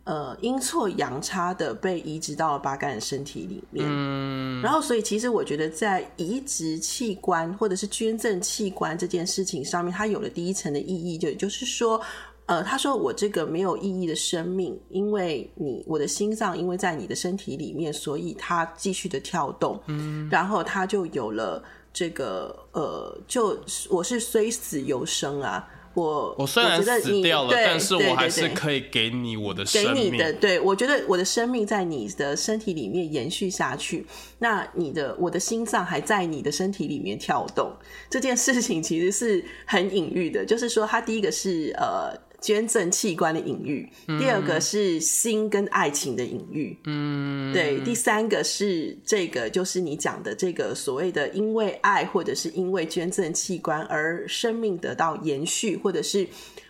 [0.05, 12.01] 呃，阴错阳差的被移植到了八干的身体里面，嗯，然后所以其实我觉得在移植器官或者是捐赠器官这件事情上面，它有了第一层的意义，就也就是说，
[12.47, 21.63] 呃，他说我这个没有意义的生命，因为你我的心脏因为在你的身体里面，所以它继续的跳动，嗯，然后它就有了
[21.93, 23.57] 这个呃，就
[23.89, 25.65] 我是虽死犹生啊。
[25.93, 30.03] 我我虽然死掉了，但是我还是可以给你我的生命。
[30.03, 34.05] 给你的，对，我觉得我的生命在你的身体里面延续下去。
[34.39, 37.71] 那你的我的心脏还在你的身体里面跳动，
[38.09, 40.45] 这件事情其实是很隐喻的。
[40.45, 42.17] 就是说，它第一个是呃。
[42.43, 56.27] 捐赠器官的隐喻，第二个是心跟爱情的隐喻，嗯，对，第三个是这个，就是你讲的这个所谓的因为爱或者是因为捐赠器官而生命得到延续，或者是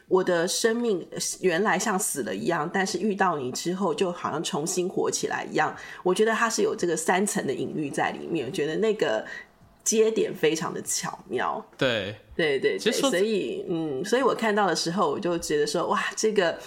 [0.07, 1.03] 我的生命
[1.41, 5.75] 原来像死了一样，但是遇到你之后就好像重新活起来一样。
[6.03, 9.25] 我觉得它是有这个三层的隐喻在里面，我觉得那个。
[9.85, 16.57] 接点非常的巧妙，对对对对，所以嗯，所以我看到的时候，我就觉得说，哇，这个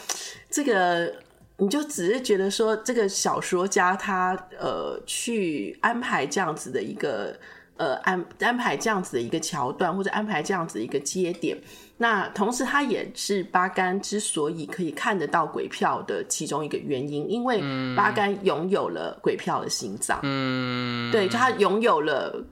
[0.49, 1.13] 这个，
[1.57, 7.37] 你就只是觉得说，这个小说家他呃去安排这样子的一个
[7.79, 11.59] 呃安安排这样子的一个桥段，或者安排这样子的一个节点，
[11.97, 17.61] 那同时他也是八竿之所以可以看得到鬼票的其中一个原因，因为
[17.97, 22.45] 八竿拥有了鬼票的心脏，嗯，对，他拥有了。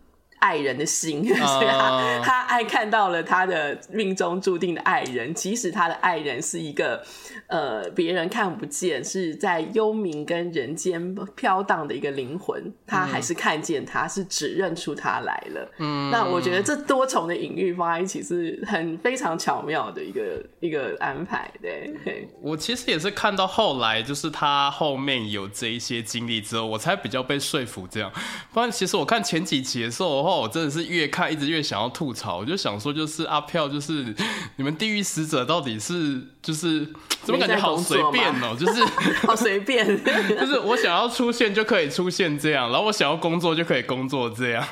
[0.44, 7.02] 爱人的心， 所以他他爱看到了他的命中注定的爱人，即使他的爱人是一个
[7.46, 15.72] 呃别人看不见，是在幽冥跟人间飘荡的一个灵魂，他还是看见他，是指认出他来了。
[15.78, 21.50] 嗯，那我觉得这多重的隐喻放在一起是很非常巧妙的一个一个安排。
[21.62, 28.12] 对，我其实也是看到后来，就是他后面有这一些经历之后，我才比较被说服这样。
[28.52, 30.44] 不然其实我看前几集的时候的话。
[30.44, 34.14] 我真的是越看一直越想要吐槽，我就想说，就是阿飘， 就是
[34.56, 36.86] 你们地狱使者到底是就是
[37.22, 38.84] 怎么感觉好随便哦，就是
[39.26, 44.66] 好随便， 就是我想要出现就可以出现这样，然后我想要工作就可以工作这样，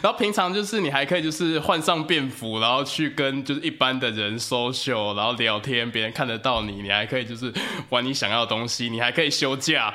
[0.00, 7.52] 然后平常就是你还可以就是换上便服，然后去跟就是一般的人 social，然后聊天，别人看得到你，你还可以就是
[7.90, 9.92] 玩你想要的东西，你还可以休假。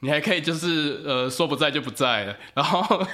[0.00, 2.80] 你还可以就是呃说不在就不在了，然后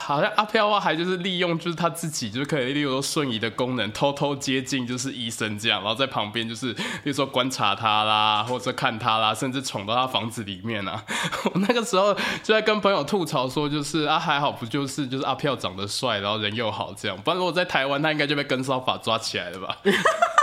[0.00, 11.04] 好像阿飘啊还就是利用就是他自己就是可以利用瞬移的功能偷偷接近就是医生这样，然后在旁边就是比如说观察他啦，或者看他啦，甚至闯到他房子里面啊。
[11.52, 19.76] 我那个时候就在跟朋友吐槽说，就是啊还好不就是就是阿飘长得帅，然后人又好这样，不然如果在台湾他应该就被跟骚法抓起来了吧。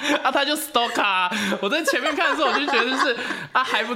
[0.22, 1.30] 啊，他就 stalker 啊！
[1.60, 3.16] 我在前面看的时候，我就觉得就是
[3.52, 3.94] 啊，还不，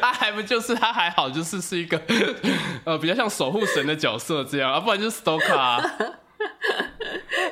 [0.00, 2.00] 啊，还不就是他还好，就是是一个
[2.84, 5.82] 呃比较像守护神的角色这样啊，不然就是 stalker 啊。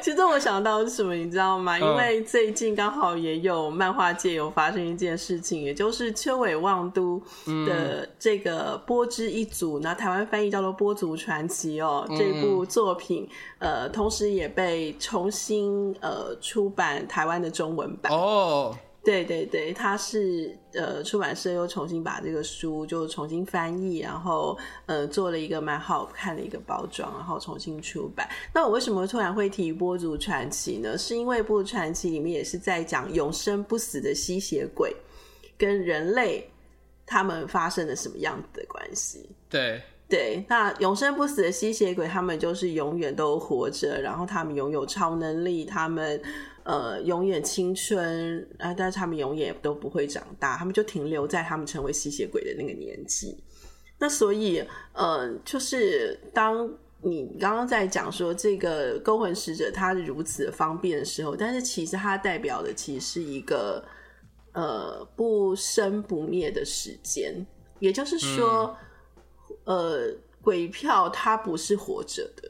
[0.01, 1.79] 其 其实我想到是什么，你知道吗？
[1.79, 7.23] 因为最近刚好也有漫画界有发生一件事情，也就是秋尾望都
[7.67, 13.29] 的这个《波之一族》，那台湾翻译叫做《波族传奇》哦，这部作品
[13.59, 18.77] 呃，同时也被重新呃出版台湾的中文版哦。
[19.03, 28.29] 对对对，他是呃出版社又重新把这个书就重新翻译，然后呃做了一个蛮好看的一个包装，然后重新出版。
[28.53, 30.99] 那我为什么突然会提《波族传奇》呢？
[30.99, 34.95] 是因为《波族传奇》里面也是在讲永生不死的吸血鬼
[35.57, 36.47] 跟人类
[37.07, 39.31] 他们发生了什么样子的关系？
[39.49, 39.81] 对
[40.11, 46.21] 对，那永生不死的吸血鬼他们就是永远都活着，然后他们拥有超能力，他们。
[46.71, 53.43] 呃，永远青春啊，但是他们永远都不会长大，他们就停留在他们成为吸血鬼的那个年纪。
[53.99, 63.85] 那所以，呃，就是当你刚刚在讲说这个勾魂使者他如此方便的时候，但是其实它代表的其实是一个
[64.53, 67.45] 呃不生不灭的时间，
[67.81, 68.77] 也就是说，
[69.65, 72.50] 嗯、呃，鬼票它不是活着的。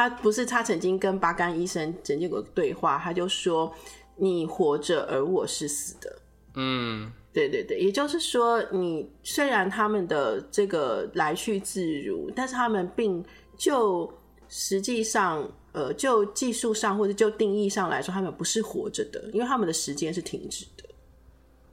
[0.00, 3.70] 他不是，他曾经跟巴干医生曾经有个对话，他就说
[4.16, 6.16] ：“你活着，而我是死的。”
[6.56, 13.22] 嗯，对对对，也就是说，你虽然他们的这个来去自如，但是他们并
[13.58, 14.10] 就
[14.48, 20.84] 实际上，呃，就技术上或者就定义上来说，他们不是活着的，因为他们的时间是停止的，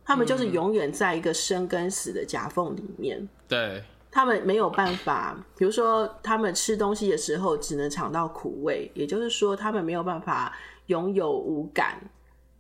[0.04, 3.26] 他们就是永远在一个生跟死的夹缝里面。
[3.48, 3.82] 对。
[4.10, 12.00] 他们没有办法，比如说，他们吃东西的时候只能尝到苦味，也就是说，他们没有办法拥有五感，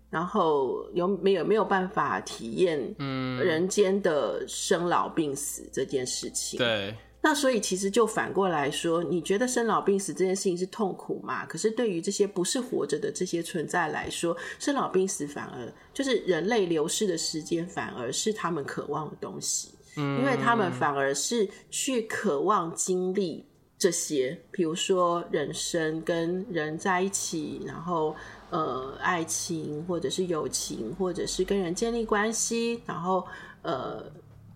[0.09, 6.59] 然后有没有没有办法体验嗯人间的生老病死这件事情。
[6.59, 11.45] 对，那所以其实就反过来说，你觉得生老病死这件事情是痛苦吗？
[11.45, 19.69] 可是对于这些不是活着的这些存在来说，生老病死反而就是人类流逝的时间，反而是他们渴望的东西。
[19.97, 23.45] 因为他们反而是去渴望经历
[23.77, 28.15] 这些，比如说人生跟人在一起，然后
[28.49, 33.25] 呃爱情或者是友情，或者是跟人建立关系，然后
[33.61, 34.03] 呃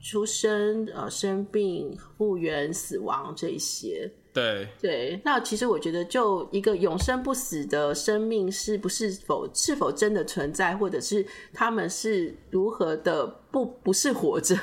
[0.01, 4.11] 出生呃生病复原死亡这些。
[4.33, 14.55] 对对，那其实我觉得，就一个永生不死的生命，是不是否是否真的存在，或者是他们是如何的不不是活着。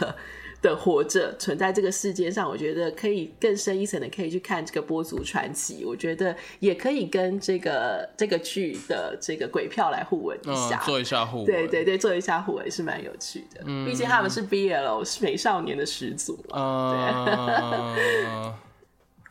[0.60, 5.84] 的活着存在这个世界上，我觉得可以更深一层的，可以去看这个波族传奇。
[5.84, 11.46] 我觉得也可以跟这个这个剧的这个鬼票来互文一下，嗯、做一下互文。
[11.46, 13.62] 对对对，做一下互文是蛮有趣的。
[13.66, 16.56] 嗯，毕竟他们是 BL 是美少年的始祖嘛。
[16.56, 18.52] 嗯，对。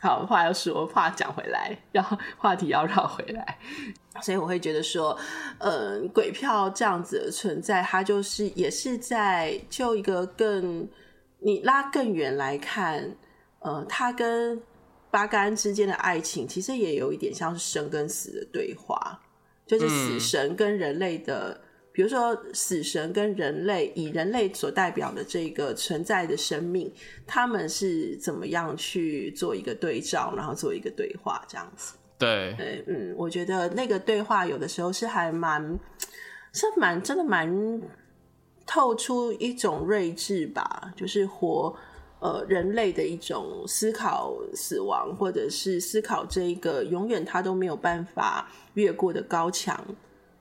[0.00, 3.58] 好，话要说，话讲回来，然后话题要绕回来，
[4.22, 5.18] 所以我会觉得说，
[5.58, 10.88] 嗯，鬼票这样子的存在，它就是也是在就一个更。
[11.40, 13.16] 你拉更远来看，
[13.60, 14.60] 呃，他跟
[15.10, 19.20] 巴干之间的爱情，其实也有一点像是生跟死的对话，
[19.66, 21.60] 就是死神跟人类的，嗯、
[21.92, 26.92] 比如说死神跟人类，以人类所代表的这个存在的生命，
[27.26, 31.94] 他们是怎么样去做一个对照，然后做一个对话，这样子。
[32.18, 35.62] 对，对，嗯，我觉得那个对话有的时候是还蛮，
[36.52, 37.80] 是蛮真的蛮。
[38.70, 41.74] 透出一种睿智吧，就是活
[42.20, 49.94] 呃人类的一种思考死亡，或者是思考这一个永远他都没有办法越过的高墙的、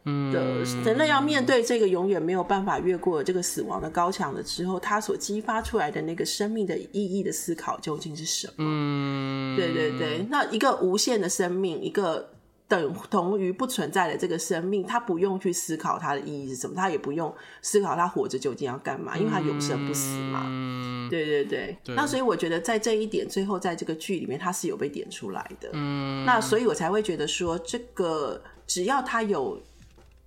[0.04, 8.54] 嗯、人类要面对这个永远没有办法越过这个死亡的高墙的时候，他所激发出来的那个生命的意义的思考究竟是什么？
[8.58, 12.30] 嗯，对对对，那一个无限的生命，一个。
[12.68, 20.44] 等同于不存在的这个生命，他不用去思考他的意义是什么，他也不用思考他活着究竟要干嘛，因为他永生不死嘛。
[20.48, 21.78] 嗯，对对对。
[21.84, 25.70] 对，那所以我觉得在这一点，最后在这个剧里面，他是有被点出来的。
[25.72, 29.62] 嗯，那所以我才会觉得说，这个只要他有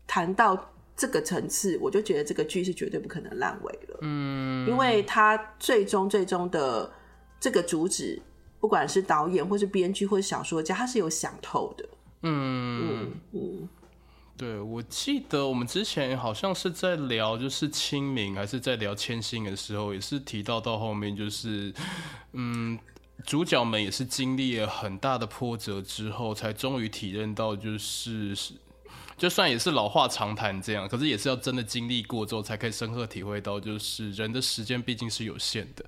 [0.06, 3.98] 谈到这个层次，我就觉得这个剧是绝对不可能烂尾了。
[4.00, 6.90] 嗯，因为他最终最终的
[7.38, 8.18] 这个主旨，
[8.58, 11.86] 不管是导演或是编剧或是小说家，他是有想透的。
[12.22, 13.10] 嗯，
[14.36, 21.72] 对，我记得我们之前好像是在聊，就是清明还是在聊千星的时候，也是提到到后面，就是
[22.32, 22.78] 嗯，
[23.24, 28.36] 主角们也是经历了很大的波折之后，才终于体认到，就是。
[29.20, 35.84] 就算也是老话常谈这样，可是也是要真的经历过之后，才可以深刻体会到，就是人的时间毕竟是有限的。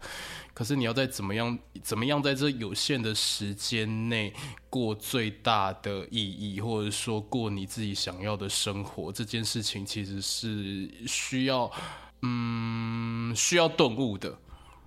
[0.52, 4.30] 可是你要在怎么样怎么样在这有限的时间内
[4.68, 11.72] 过最大的意义，或者说过你自己想要的生活，这件事情其实是需要，
[12.20, 14.38] 嗯，需要顿悟的。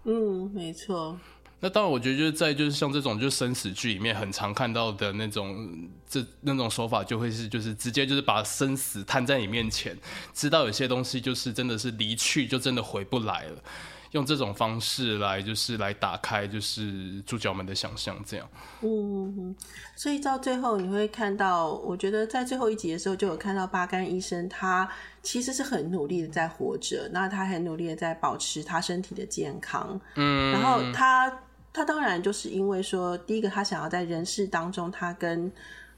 [0.03, 1.17] 嗯，没错。
[1.65, 5.67] 那当然，我觉得就是在就是像这种就是生死剧里面很常看到的那种
[6.07, 9.97] 这那种手法，就会是就是直接就是把生死摊在你面前，
[10.31, 13.63] 知道有些东西就是真的是离去就真的回不来了，
[14.11, 18.47] 用这种方式来就是来打开就是主角们的想象，这样。
[18.81, 19.55] 嗯，
[19.95, 24.87] 所以到最后你会看到，我觉得在最后一集的时候就有看到巴干医生，他
[25.23, 29.99] 其实是很努力的在活着，那他很努力的在保持他身体的健康。
[30.13, 31.41] 嗯，然后他。
[31.75, 35.51] 他当然就是因为说，第一个他想要在人世当中，他跟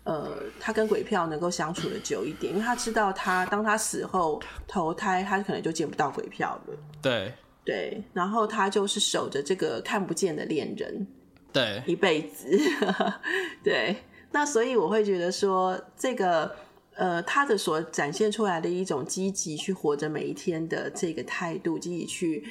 [0.06, 6.74] 呃他跟鬼票能够相处的久一点，因为他知道他当他死后投胎，他可能就见不到鬼票了。
[7.00, 7.32] 对
[7.64, 11.06] 对，然后他就是守着这个看不见的恋人，
[11.54, 12.50] 对，一辈子。
[13.64, 13.98] 对，
[14.32, 16.56] 那所以我会觉得说，这个
[16.96, 22.44] 呃他的所展现出来的一种积极去活着每一天的这个态度，积极去。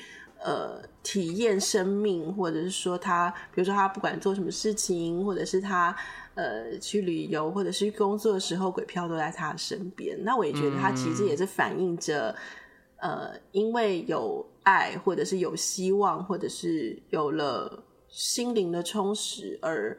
[0.44, 5.96] 呃，体验生命，或者是说他，比如说他不管做什么事情，或者是他
[6.34, 10.16] 呃去旅游，或者是工作的时候，鬼票都在他身边。
[10.22, 12.34] 那我也觉得他其实也是反映着，
[12.98, 19.98] 呃，因为有爱，或者是有希望，或者是有了心灵的充实而。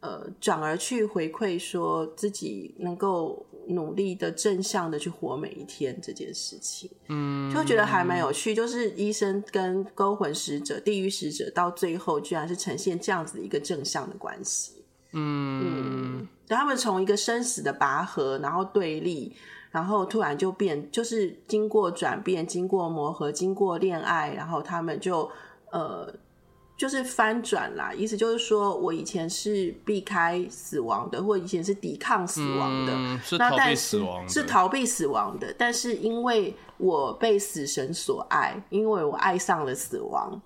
[0.00, 8.54] 呃，转而去回馈，说自己能够努力的正向的去活每一天这件事情，嗯，就觉得还蛮有趣。
[8.54, 19.34] 就是医生跟勾魂使者、地狱使者到最后，居然是呈现这样子一个正向的关系，嗯嗯，他们从一个生死的拔河，然后对立，
[19.70, 25.30] 然后突然就变，就是经过转变、经过磨合、经过恋爱，然后他们就
[25.70, 26.14] 呃。
[26.78, 35.52] 就是翻转啦，意思就是说我以前是避开死亡的，或以前是抵抗死亡的，嗯、是逃避死亡的，是逃避死亡的。
[35.58, 40.40] 但是因为我被死神所爱，因为我爱上了死亡，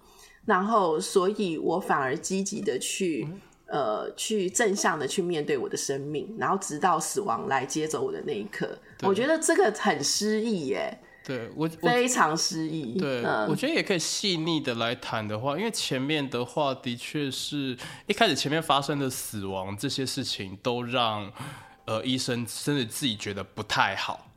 [0.46, 3.28] 然后所以我反而积极的去、
[3.66, 8.66] 嗯、呃去正向的去面对我的生命，然后直到死亡来接走我的那一刻，
[9.02, 10.98] 我觉得这个很诗意耶。
[11.24, 12.98] 对我非常失意。
[12.98, 21.32] 对、嗯，我觉得也可以细腻的来谈的话，因为前面的话的确是一开始前面发生的死亡这些事情，都让
[21.84, 24.28] 呃医生甚至自己觉得不太好。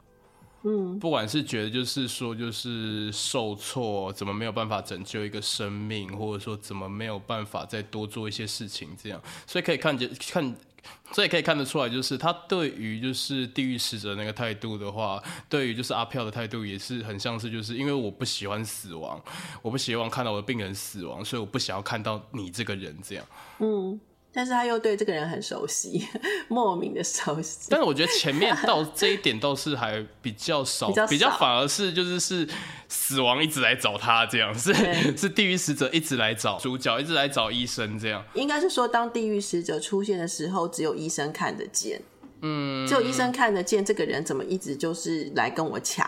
[0.63, 10.55] 嗯，不管是觉得就是说就是受挫，怎么没有办法拯救一个生命，或者说怎么没有办法再多做一些事情，这样，所以可以看见看。
[11.11, 19.21] 所以可以看得出来，就是他对于就是地狱使者那个态度的话，对于就是阿飘的态度也是很像是，就是因为我不喜欢死亡，
[19.61, 23.25] 我不希望看到我的病人死亡，所以我不想要看到你这个人这样。
[23.59, 23.99] 嗯。
[24.35, 26.05] 但是他又对这个人很熟悉，
[26.49, 27.67] 莫名的熟悉。
[27.69, 32.45] 但是我觉得前面 到这一点倒是还比较少，比较，比较反而是就是是
[32.89, 34.73] 死亡一直来找他这样，是
[35.15, 38.21] 是地狱使者一直来找主角，一直来找医生这样。
[38.33, 42.01] 应该是说，当地狱使者出现的时候，只有医生看得见。
[42.41, 46.07] 嗯，只有医生看得见这个人怎么一直就是来跟我抢。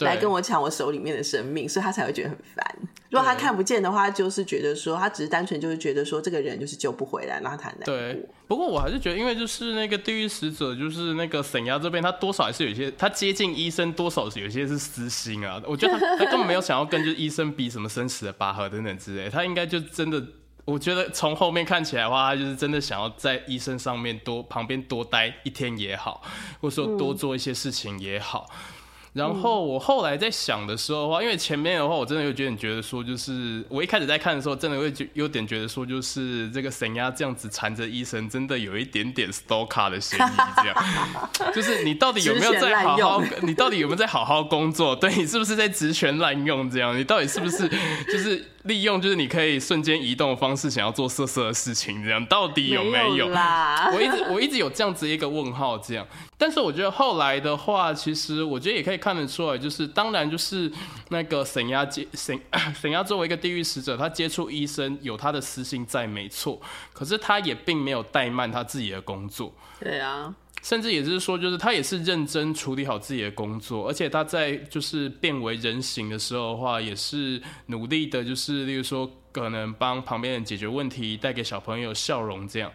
[0.00, 2.64] 来跟我抢我手里面的生命，所以他才会觉得很烦。
[3.10, 7.94] 如果他看不见的话，就是觉得说他只是单纯就是觉得说这个人就是救不回来，然后他很难过。
[7.94, 15.62] 对，不过我还是觉得，因为就是那个地狱使者，就是那个沈亚这边，他多少还是有一些，他接近医生，多少有些是私心啊。
[15.64, 20.20] 我觉得他他根本没有想要跟就是医生比什么生死的拔河等等之类，他应该就真的，
[20.64, 26.20] 我觉得从后面看起来的话，他就是真的想要在医生上面多旁边多待一天也好，
[26.60, 28.50] 或者说多做一些事情也好。
[28.50, 28.73] 嗯
[29.14, 44.96] 然后我后来在想的时候的话，因为前面的话我真的有点觉得说，就是我一开始在看的时候，真的会觉有点觉得说，就是这个神鸭这样子缠着医生，真的有一点点 stalker 的嫌疑，这样，就是你到底有没有在好好，你到底有没有在好好工作？
[44.96, 46.68] 对，你是不是在职权滥用？
[46.68, 47.68] 这样，你到底是不是
[48.10, 48.44] 就是？
[48.64, 53.28] 利用就是你可以瞬间移动的方式，想要做色色的事情，这样到底有没有？
[53.28, 56.06] 我一直我一直有这样子一个问号，这样。
[56.38, 60.70] 但是我觉得后来的话，其实我觉得也可以看得出来，就是当然就是
[61.10, 62.38] 那个沈压接 沈
[62.74, 66.60] 沈压作为一个地狱使者，他接触医生有他的私心在，没错。
[66.92, 69.52] 可是他也并没有怠慢他自己的工作。
[69.78, 70.34] 对啊。
[70.64, 82.72] 甚至也是说，就是他也是认真处理好自己的工作，而且他在就是变为人形的时候的话，也是努力的，就是例如说可能帮旁边人解决问题，带给小朋友笑容这样。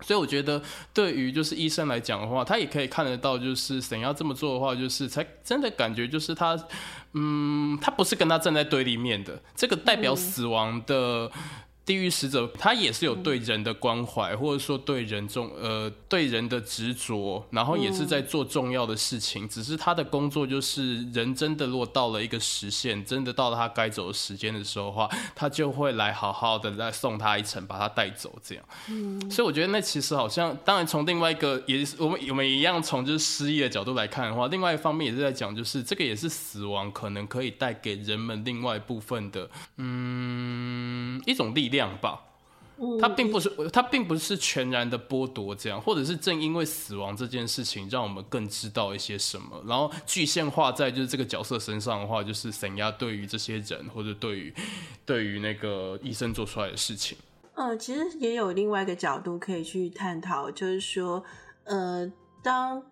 [0.00, 0.62] 所以我觉得，
[0.94, 6.58] 对于就是医生来讲的话，他也可以看得到，就是想要这么做的话，就是才真的感觉就是他，
[7.12, 11.30] 嗯，他不是跟他站在对立面的，这个代表死亡的。
[11.88, 19.48] 地狱使者，他也是有对人的关怀，或者说对人重呃对人的执着，然后也是在做重要的事情。
[19.48, 28.38] 只是他的工作就是，人真的落到了一个时限，真的到了他该走的时间的时候的话，他就会来好好的来送他一程，把他带走。
[28.44, 41.77] 这样，嗯，所以我觉得那其实好像，当然从另外一个也是我们我们一样从就是失忆的角度来看的话，另外一方面也是在讲，就是这个也是死亡可能可以带给人们另外一部分的，嗯，一种力量。
[41.78, 42.20] 量吧，
[43.00, 54.54] 它并不是，它并不是全然的剥夺这样，或者是正因为死亡这件事情，让我们更知道一些什么，然后具现化在就是这个角色身上的话，就是沈亚对于这些人，或者对于
[55.06, 57.16] 对于那个医生做出来的事情。
[57.54, 61.24] 呃，其实也有另外一个角度可以去探讨，就是说，
[61.64, 62.12] 呃，
[62.42, 62.82] 当。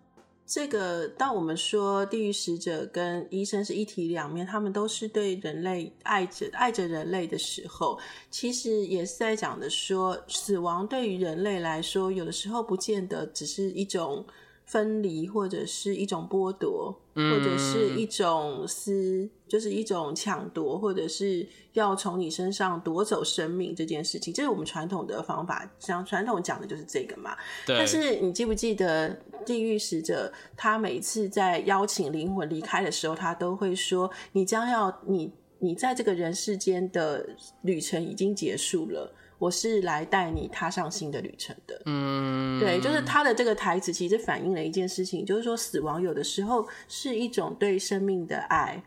[0.47, 7.99] 这个，当我们说地狱使者跟医生是一体两面，他们都是对人类爱着爱着人类的时候，
[8.31, 14.25] 其实也是在讲的说，死亡对于人类来说，有的时候不见得只是一种。
[14.67, 27.35] 分离或者是一种剥夺，或者是一种私，就是一种抢夺，或者是要从你身上夺走生命这件事情，这是我们传统的方法，像传统讲的就是这个嘛。
[27.65, 37.25] 但是你记不记得地狱使者，他每次在邀请灵魂离开的时候，他都会说：“你将要你你在这个人世间的
[37.61, 41.81] 旅程已经结束了。”我是来带你踏上新的旅程的。
[41.85, 48.81] 嗯，对，就是他的这个台词，其实反映了一件事情，就是说死亡有的时候是一种对生命的爱，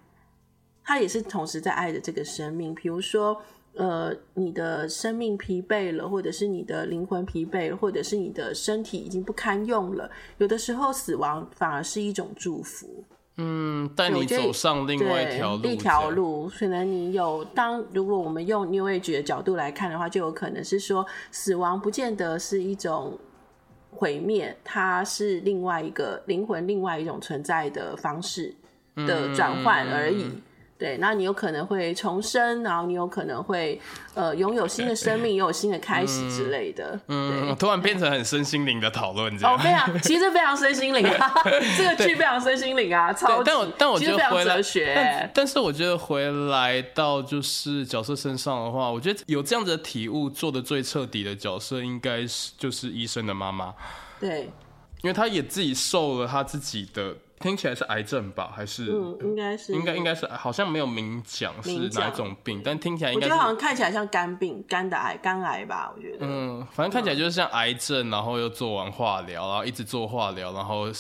[0.82, 2.74] 他也是同时在爱着这个生命。
[2.74, 3.40] 比如说，
[3.74, 13.04] 呃，你的生命疲惫了，或者是你的灵魂疲惫，或者是你的身体已经不堪用了，有的时候死亡反而是一种祝福。
[13.42, 16.50] 嗯，带你走上另外一条路，一条路。
[16.58, 23.18] 可能你有当，如果我们用 New Age 的角度来看的话，就有可能是说，死亡不见得是一种
[23.90, 28.54] 毁灭，它是另外一个灵魂，另外一种存在的方式
[28.94, 30.24] 的转换而已。
[30.24, 30.42] 嗯
[30.80, 33.78] 对，那你有可能会重生，然后你有可能会
[34.14, 36.98] 呃拥有新的生命， 拥有新的开始之类的。
[37.08, 39.54] 嗯，嗯突然变成很身心灵的讨论，这样。
[39.54, 41.34] 哦，非常，其实非常身心灵啊，
[41.76, 43.42] 这个剧非常身心灵啊，超级。
[43.44, 44.62] 但我但我觉得回来，
[44.94, 53.74] 但，但是我觉得回来到就是角色身上的话，我觉得有这样子的体悟做的最彻底的角色，应该是就是医生的妈妈。
[54.18, 54.44] 对，
[55.02, 57.14] 因为他也自己受了他自己的。
[57.40, 58.52] 听起来是癌症吧？
[58.54, 58.92] 还是？
[58.92, 59.72] 嗯，应该是。
[59.72, 63.26] 应该应该是，好像没有明讲是哪一种病，但听起来应该。
[63.26, 65.90] 我觉得好像看起来像肝病，肝的癌，肝癌吧？
[65.96, 66.18] 我觉得。
[66.20, 70.92] 嗯，反正看起来就是像癌症，然后又做完化疗，然后一直做化疗，然后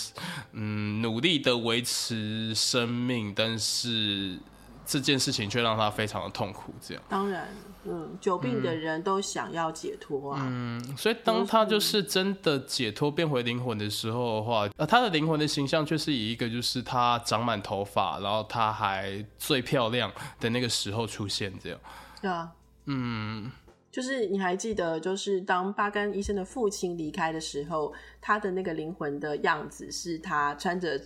[0.52, 4.38] 嗯，努力的维持生命，但是
[4.86, 6.72] 这件事情却让他非常的痛苦。
[6.80, 7.02] 这样。
[7.06, 7.46] 当然。
[7.84, 10.40] 嗯，久病的人都想要解脱啊。
[10.42, 21.78] 嗯，所以当他就是真的解脱变回灵魂的时候的话，呃，他的灵魂的形象却是以一个就是他长满头发，然后他还最漂亮的那个时候出现，这样。
[22.20, 22.52] 对啊。
[22.86, 23.50] 嗯，
[23.90, 31.00] 就是你还记得，就是当巴根医生的父亲离开的时候，他的那个灵魂的样子是他穿着。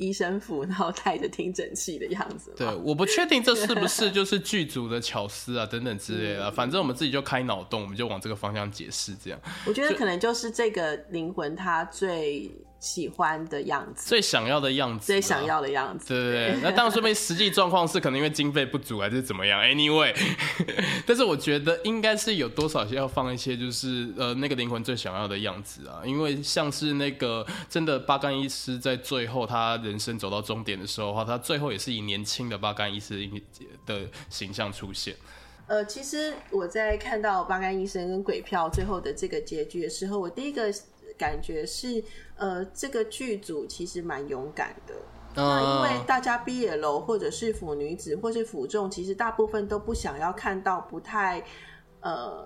[0.00, 2.52] 医生服，然后带着听诊器的样子。
[2.56, 6.50] 对，我不确定这是不是就是剧组的巧思啊，等等之类的。
[6.50, 9.14] 反正我们自己就开脑洞，我们就往这个方向解释。
[9.22, 12.50] 这样，我觉得可能就是这个灵魂，它最。
[12.80, 16.60] 喜欢的样子，最想要的样子，最想要的样子，对对对。
[16.64, 20.16] 那当然说明实际状况是可能因为经费不足还是怎么样？Anyway，
[21.06, 26.00] 但是我觉得应该是有多少要放一些，就是呃那个灵魂最想要的样子啊。
[26.06, 33.30] 因为像是那个真的巴干医师在最后他人生走到终点的时候的话，他最后也是以年轻的巴干医师
[33.84, 35.14] 的形象出现。
[35.66, 40.72] 呃，其实我在看到巴干医生跟鬼票最后的这个结局的时候，我第一个。
[41.20, 42.02] 感觉是，
[42.36, 44.94] 呃，这个剧组其实蛮勇敢的。
[45.34, 51.44] 那因为大家毕业楼或者是腐女子或是腐众，其实大部分都不想要看到不太，
[52.00, 52.42] 呃，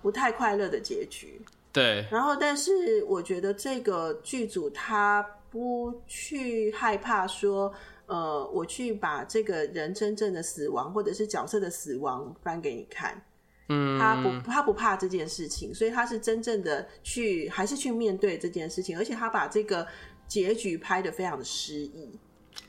[0.00, 1.44] 不太快乐的结局。
[1.70, 2.06] 对。
[2.10, 7.72] 然后，但是我觉得这个剧组他不去害怕说，
[8.06, 13.22] 呃，我去把这个人真正的死亡或者是角色的死亡翻给你看。
[13.68, 19.86] 嗯，他不，他不怕这件事情，所以他是真正的去，还是去面对这件事情，而且他把这个
[20.28, 22.18] 结局拍的非常的诗意。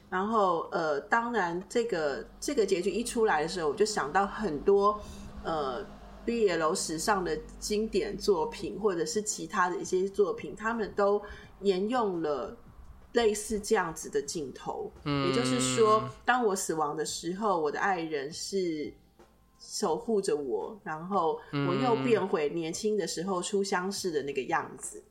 [0.09, 4.97] 然后，呃，当然，这个这个结局一出来的时候，我就想到很多，
[5.43, 5.85] 呃
[6.25, 11.21] ，BL 史上的经典作品，或者是其他的一些作品，他们都
[11.59, 12.57] 沿用了
[13.11, 14.89] 类似这样子的镜头。
[15.03, 18.93] 嗯，也就是说，当我死亡的时候，我的爱人是
[19.59, 25.03] 守护着我，然后我又变回年轻的时候初相识的那个样子。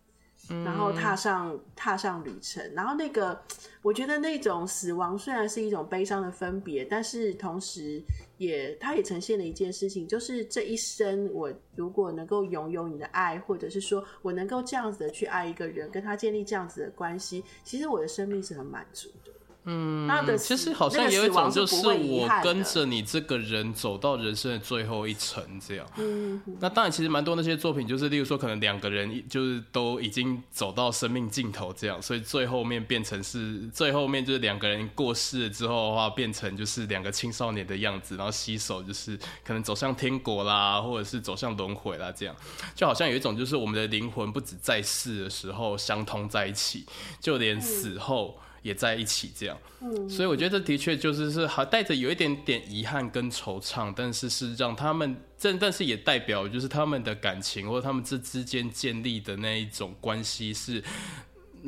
[0.65, 3.37] 然后踏上踏上旅程，然后那个，
[3.83, 8.01] 我觉得那种死亡虽然是一种悲伤的分别，但是同时
[8.39, 19.33] 也，它也呈现了一件事情，就是这一生我如果能够拥有你的爱，或者是说我能够这样子的去爱一个人，跟他建立这样子的关系，其实我的生命是很满足的。
[19.69, 20.09] 嗯，
[20.39, 25.85] 其实好像有一种就是我跟着你这个人走到人生的最后一程这样。
[25.97, 42.37] 嗯，那当然其实蛮多那些作品，就是例如说可能两个人就是都已经走到生命尽头这样，所以最后面变成是最后面就是两个人过世了之后的话，变成就是两个青少年的样子，然后携手就是可能走向天国啦，或者是走向轮回啦，这样
[42.77, 46.87] 就好像有一种就是我们的灵魂不止在世的时候相通在一起，
[47.21, 48.39] 就连死后。
[48.67, 60.83] 也在一起这样，嗯，所以我觉得这的确就是是还带着有一点点遗憾跟惆怅，但是是让他们这，但是也代表就是他们的感情或者他们这之间建立的那一种关系是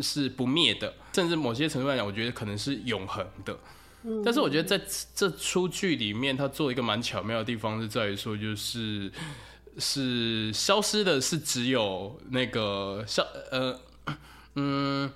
[0.03, 3.57] 是不灭的，甚至某些程度来讲，我觉得可能是永恒的。
[4.03, 4.85] 嗯，但是我觉得在
[5.15, 9.13] 这出剧里面，他做一个蛮巧妙的地方是在于说，就是
[9.79, 13.81] 是消失的是只有那个消呃
[14.57, 15.09] 嗯。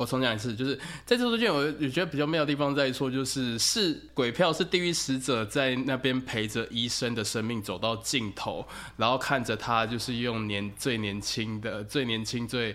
[0.00, 0.74] 我重讲一次，就是
[1.04, 12.74] 在这部剧，我也觉得比较妙的地方在于说，就是是鬼票是地狱使者在那边陪着医生的生命走到尽头，然后看着他就是用年最年轻的、最年轻、最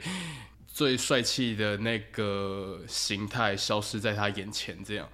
[0.68, 5.10] 最帅气的那个形态消失在他眼前，这样，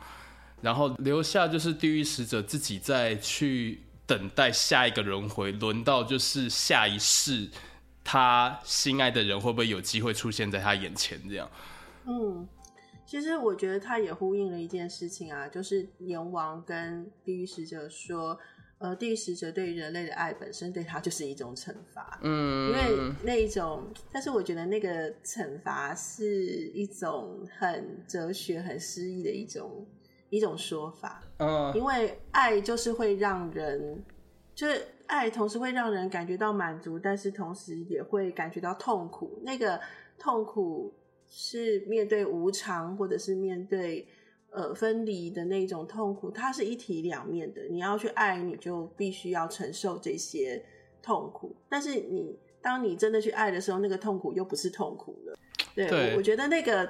[0.60, 7.50] 然后留下就是地狱使者自己在去等待下一个轮回，轮到就是下一世
[8.04, 11.50] 他心爱的人会不会有机会出现在他眼前，这样。
[12.06, 12.48] 嗯，
[13.06, 18.38] 其实我觉得他也呼应了一件事情啊，就是阎王跟地狱使者说，
[18.78, 26.26] 呃，地狱使者对于人类的爱本身对他就是一种惩罚，嗯，因为那一种，但是我觉得那个惩罚是
[26.74, 29.86] 一种很哲学、很诗意的一种
[30.30, 34.04] 一种说法，嗯，因为爱就是会让人，
[34.56, 39.80] 就是爱同时会让人感觉到满足，但是同时也会感觉到痛苦，那个
[40.18, 40.94] 痛苦。
[41.34, 44.06] 是面对无常，或者是面对
[44.50, 47.62] 呃分离的那种痛苦，它是一体两面的。
[47.70, 50.62] 你要去爱，你就必须要承受这些
[51.02, 51.56] 痛苦。
[51.70, 55.38] 但是你当你真的去爱的时候，那个痛苦又不是痛苦了。
[55.74, 56.88] 对，对我，我觉得那个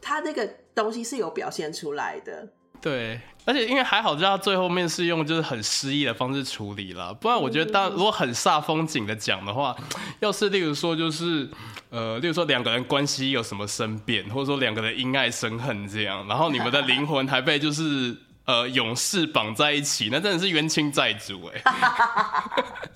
[0.00, 2.48] 他那个东西是有表现出来的。
[2.82, 9.76] 对，而且因为还好，就他最后面是用就是很诗意的方式处理了，不然我觉得当如果很煞风景的讲的话，
[10.18, 11.48] 要是例如说就是
[11.90, 18.16] 呃，例如说两个人关系有什么生变，或者说两个人因爱生恨这样，然后你们的灵魂还被就是
[18.46, 21.62] 呃勇士绑在一起，那真的是冤亲债主哎，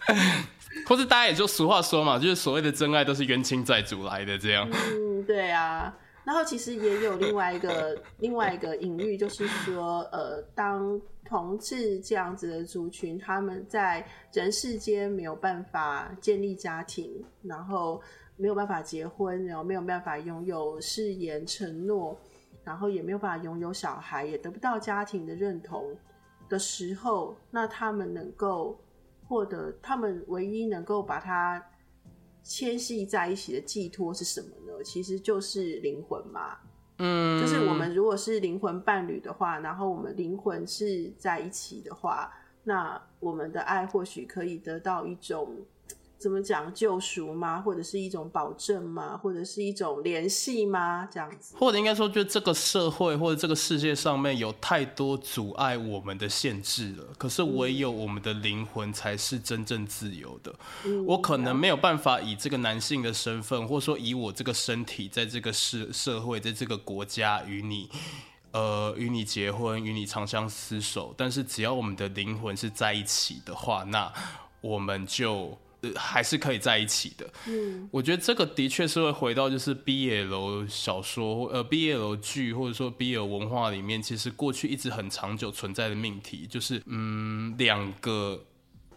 [0.89, 5.93] 或是大家也就俗话说嘛，就是所谓的真爱都是冤亲债主来的这样，嗯，对啊。
[6.27, 18.03] 然后其实也有另外一个另外一个隐喻，就是说，呃，当同志这样子的族群，他们在人世间没有办法建立家庭，然后
[18.37, 22.19] 没有办法结婚，然后没有办法拥有誓言承诺，
[22.65, 25.97] 然后也没有办法拥有小孩，也得不到家庭的认同
[26.49, 28.77] 的时候，那他们能够
[29.29, 31.65] 获得，他们唯一能够把他
[32.47, 34.85] 牵系在一起的寄托是什么呢？
[34.85, 36.59] 其实就是灵魂嘛，
[36.99, 42.33] 嗯，就是我们如果是灵魂伴侣的话，然后我们灵魂是在一起的话，
[42.63, 45.67] 那我们的爱或许可以得到一种。
[46.19, 47.61] 怎么讲救赎吗？
[47.61, 49.17] 或者是一种保证吗？
[49.17, 51.07] 或者是一种联系吗？
[51.13, 57.05] 这样子，或者应该说，就这个社会或者这个世界上面有太多阻碍我们的限制了。
[57.19, 60.55] 可是唯有我们的灵魂才是真正自由的。
[60.87, 67.91] 嗯，我可能没有办法以这个男性的身份，或者说以我这个身体，在这个社社会，在这个国家与你，
[68.53, 71.15] 呃，与你结婚，与你长相厮守。
[71.15, 74.11] 但是只要我们的灵魂是在一起的话，那
[74.63, 75.59] 我们就。
[75.95, 77.31] 还是可以在一起的。
[77.47, 88.45] 嗯，我觉得这个的确是会回到就是 BL 小说呃 BL 剧或者说 BL 文化里面，其实过去一直很长久存在的命题，就是嗯两个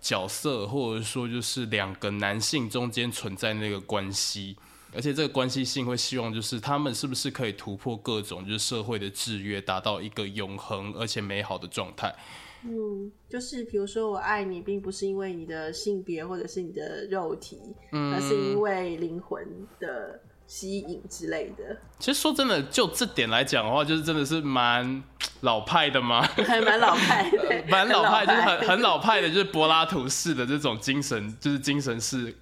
[0.01, 4.55] 角色或者说就是两个男性中间存在那个关系，
[4.93, 12.15] 而且这个关系性会希望就是他们是不是可以突破各种就是社会的制约，达到一个永恒而且美好的状态。
[12.64, 17.60] 嗯，就是比如说我爱你，并不是因为你的性别或者是你的肉体，
[17.91, 19.45] 嗯，而是因为灵魂
[19.80, 21.78] 的吸引之类的。
[21.99, 25.03] 其实说真的，就这点来讲的话，就是真的是蛮
[25.41, 32.36] 老派的吗， 还蛮老派的， 蛮老派，就是很很老派的，就是柏拉图式的这种精神，就是精神式。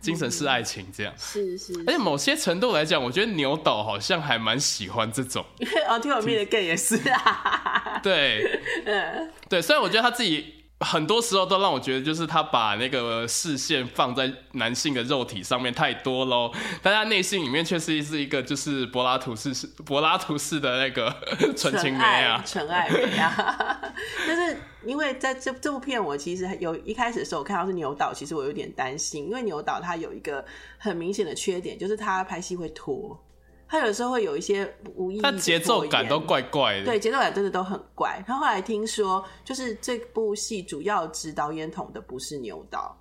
[0.00, 5.44] 精神式爱情这样，是是，而且某些程度来讲，我觉得牛导好像还蛮喜欢这种。
[5.88, 7.77] 哦，听我命的 gay 也是啊。
[8.02, 10.54] 对， 嗯，对，虽然我觉得他自己。
[10.80, 19.52] 很多时候都让我觉得，就是他把那个视线放在男性的肉体上面太多喽，但他内心里面却是是一个就是柏拉图式
[19.84, 21.12] 柏拉图式的那个
[21.56, 23.92] 纯情美啊，纯爱美啊。
[24.24, 30.44] 但是因为在这这部片，我其实有一开始的时候我看到是牛岛，其实我有点担心，因为牛岛他有一个
[30.78, 33.20] 很明显的缺点，就是他拍戏会拖。
[33.68, 36.86] 他有时候会有一些无意义，他节奏感都怪怪的。
[36.86, 38.22] 对，节奏感真的都很怪。
[38.26, 42.98] 他后后来听说，就是这部戏主要指导演统的不是牛导，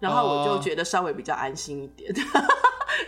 [0.00, 2.12] 然后我就觉得稍微比较安心一点。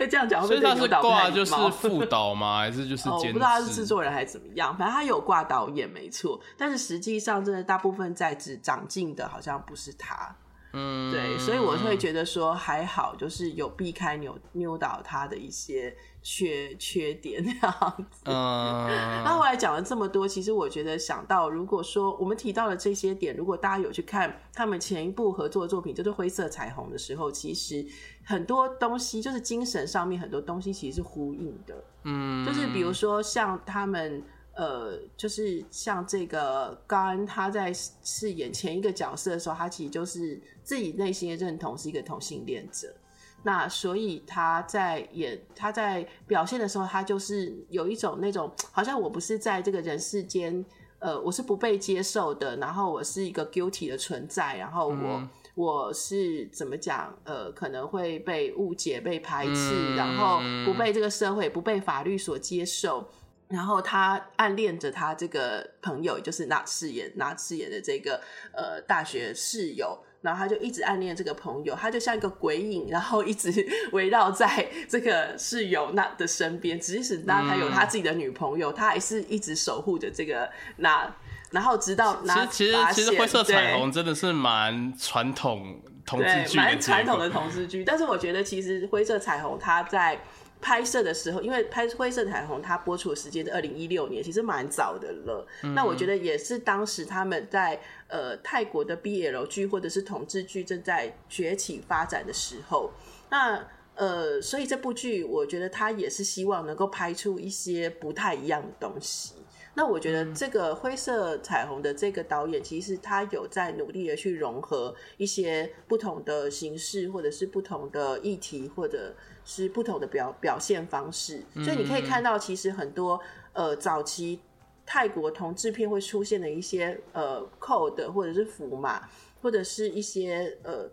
[0.09, 0.45] 这样讲？
[0.47, 2.59] 所以他是挂就是副导吗？
[2.59, 3.17] 还是就是、哦？
[3.17, 4.75] 我不知道他是制作人还是怎么样。
[4.77, 10.33] 反正他有挂导演没错，但是实际上真的大部分在指长进的，好像不是他。
[10.73, 15.95] 嗯，对，所以我会觉得说还好，就是有避开扭扭倒他的一些。
[16.23, 18.85] 缺缺点这样子，嗯，
[19.25, 27.83] 那后来讲了这么多，其实我觉得想到，如果说我们提到了这些点，如果大家有去看他们前一部合作的作品，就是《灰色彩虹》的时候，其实
[28.23, 40.39] 很多东西就是精神上面很多东西其实是呼应的，嗯，就是比如说像他们，呃，就是像这个高安他在饰演前一个角色的时候，他其实就是
[40.71, 42.95] 自己内心的认同是一个同性恋者。
[43.43, 50.65] 那所以他在演他在表现的时候，他就是有一种那种好像我不是在这个人世间，
[50.99, 63.09] 呃，我是不被接受的，然后我是一个 guilty 的存在，然后我、嗯、我是怎么讲，呃，可能会被误解、被排斥、嗯，然后不被这个社会、不被法律所接受，
[63.49, 68.21] 然后他暗恋着他这个朋友，就是那饰演那饰演的这个
[68.53, 69.99] 呃大学室友。
[70.21, 73.51] 然后他就一直暗恋这个朋友，他就像一个鬼影，然后一直
[73.91, 76.79] 围绕在这个室友那的身边。
[76.79, 81.13] 即使那他有他自己的女朋友，嗯、他还是一直守护着这个那。
[81.51, 87.83] 然后直到那其实其实其实灰色彩虹真的是蛮传统同志剧，蛮传统的同志剧。
[87.83, 90.19] 但是我觉得其实灰色彩虹它在。
[90.61, 95.47] 拍摄的时候，因为拍《灰色彩虹》，它播出的时间是二零一六年，其实蛮早的了。
[95.63, 95.73] 嗯。
[95.73, 102.91] 那我觉得也是当时他们在呃泰国的 BL 剧或者是同志剧正在崛起发展的时候。
[103.29, 109.33] 那呃，所以这部剧我觉得他也是希望能够拍出一些不太一样的东西。
[109.73, 119.13] 那我觉得这个《灰色彩虹》的这个导演，其实他有在努力的去融合一些不同的形式，或者是不同的议题，或者。
[119.43, 123.19] 是不同的表表现方式，所以你可以看到，其实很多
[123.53, 124.39] 呃早期
[124.85, 129.09] 泰国同志片会出现的一些呃 code 或者是符码，
[129.41, 130.87] 或者是一些呃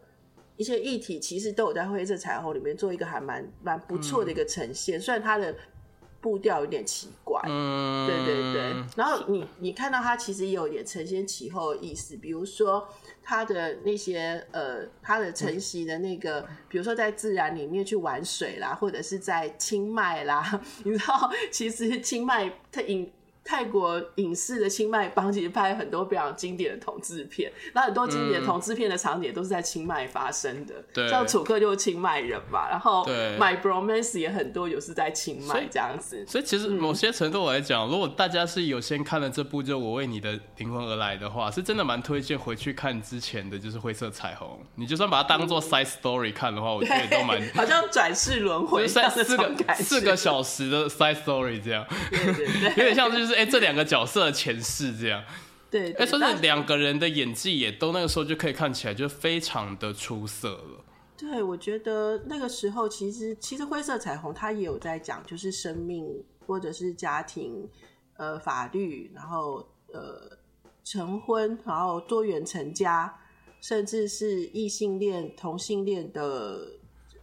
[0.56, 5.54] 一些议题，其实都有在灰色彩虹里面做一个还蛮蛮不错的一个呈现，虽然它的。
[6.20, 8.84] 步调有点奇怪，嗯，对对对。
[8.96, 12.88] 然后你你看到他其实也有点承先启后的意思，比如说
[13.22, 23.10] 他的那些呃，他的晨曦的那个，比如说在自然里面去玩水啦，或者是在清迈啦， 你知道，其实清迈它引。
[23.48, 33.06] 泰国影视的清迈帮其实拍很多非常经典的同志片，那很多经典的同志片的场景都是在清迈发生的，嗯、像楚克就是清迈人嘛，然后
[33.38, 36.32] My Bromance 也很多，有是在清迈这样子所。
[36.32, 44.60] 所以其实某些程度来讲、嗯，如果大家是有先看了这部就我为你的灵魂而来的话，是真的蛮推荐回去看之前的就是灰色彩虹。
[44.74, 53.37] 你就算把它当做 side story 看的话，嗯、我觉得都蛮 好像转世轮回 三四个四个小时的 side story 这样，对对对， 有点像就是。
[53.38, 55.22] 哎、欸，这两个角色的前世这样，
[55.70, 60.84] 对，哎、欸，说是两个人的演技也都那个时候就可以看起来就非常的出色了。
[61.16, 66.04] 对，我觉得那个时候其实其实灰色彩虹他也有在讲，就是生命
[66.48, 67.68] 或者是家庭，
[68.16, 70.36] 呃，法律，然后呃，
[70.82, 73.20] 成婚，然后多元成家，
[73.60, 76.72] 甚至是异性恋、同性恋的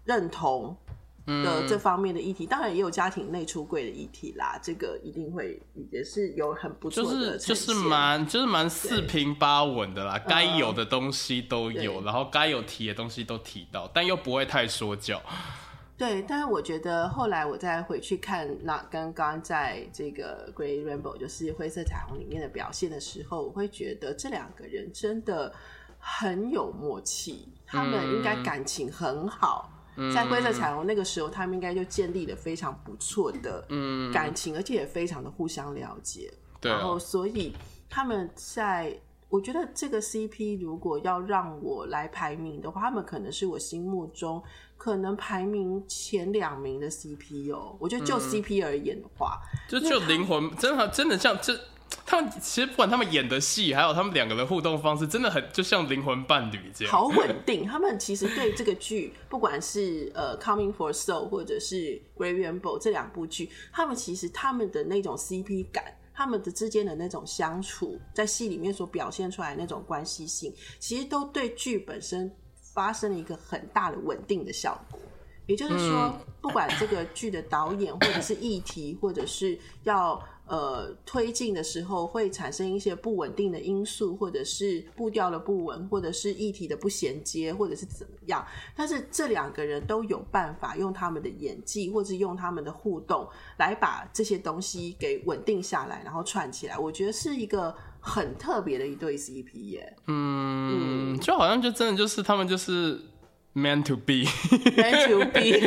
[0.05, 0.77] 认同。
[1.25, 4.59] 的这方面的议题，当然也有家庭内出柜的议题啦。
[4.61, 5.59] 这个一定会
[5.91, 10.19] 也是有很不错的，就是就是蛮就是蛮四平八稳的啦。
[10.27, 15.21] 该有的东西都有，然后该有提的东西都提到，但又不会太说教。
[15.97, 25.53] 对，但是我觉得后来我再回去看那刚刚在这个《Grey Rainbow》就是灰色彩虹里面的表现的时候，我会觉得这两个人真的
[25.97, 29.71] 很有默契，他们应该感情很好。
[29.71, 29.74] 嗯、
[30.13, 33.65] 在灰色彩虹那个时候，他们应该就建立了非常不错的
[34.13, 36.33] 感情，嗯、而且也非常的互相了解。
[36.59, 37.53] 对然后，所以
[37.89, 38.99] 他们在。
[39.27, 44.41] 我觉得这个 CP 如果要让我来排名的话，他们可能是我心目中
[44.77, 47.75] 可能排名前两名的 CP 哦。
[47.79, 51.53] 我觉得就 CP 而言的话，嗯、就就灵魂真的真的像这
[52.05, 57.65] 他们其实不管他们演的戏，还有他们两个的互动方式，真的很就像灵魂伴侣这样，好稳定。
[57.65, 65.83] 他们其实对这个剧，不管是呃 Coming for Soul 或者是 Grey Rainbow 这两部剧，他们其实他们的那种 CP 感。
[66.17, 72.33] 他们的之间的那种相处，在戏里面所表现出来的那种关系性，其实都对剧本身
[72.73, 74.97] 发生了一个很大的稳定的效果。
[75.45, 80.23] 也就是说，不管这个剧的导演，或者是议题，或者是要。
[80.47, 88.45] 呃，推进的时候会产生一些不稳定的因素，或者是步调的不稳，或者是议题的不衔接，或者是怎么样。
[88.75, 93.27] 但是这两个人都有办法用他们的演技，或者是用他们的互动，
[93.57, 96.77] 来把这些东西给稳定下来，然后串起来。
[96.77, 99.95] 我觉得是一个很特别的一对 CP 耶。
[100.05, 103.01] 嗯，嗯就好像就真的就是他们就是。
[103.57, 105.61] Meant to be，Meant to be，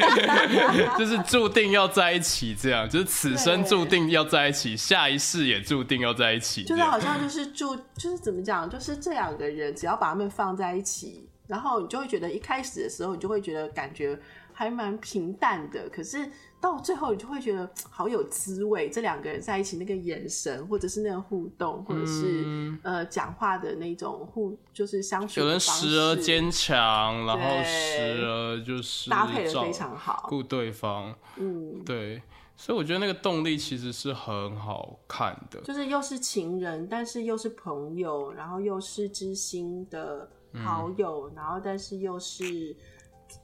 [0.99, 6.65] 就是注定要在一起，这样就是此生注定要在一起，下一世也注定要在一起。
[6.65, 14.19] 就是好像就是注，就是怎么讲，就是这两个人只要把他们放在一起，然后你就会觉得一开始的时候，你就会觉得感觉
[14.59, 16.29] 还蛮平淡的，可是。
[16.61, 18.91] 到最后，你就会觉得好有滋味。
[18.91, 25.39] 这两个人在一起，那个眼神，或者是那个互动，或者是、嗯、呃讲话的那种互，就是相处。
[25.39, 31.15] 有人时而坚强，然后时而就是搭配的非常好，顾对方。
[31.37, 32.21] 嗯，对，
[32.57, 35.61] 所以我觉得那个动力其实是很好看的。
[35.61, 42.75] 就是又是情人，但是又是朋友，然后又是知心的好友，嗯、然后但是又是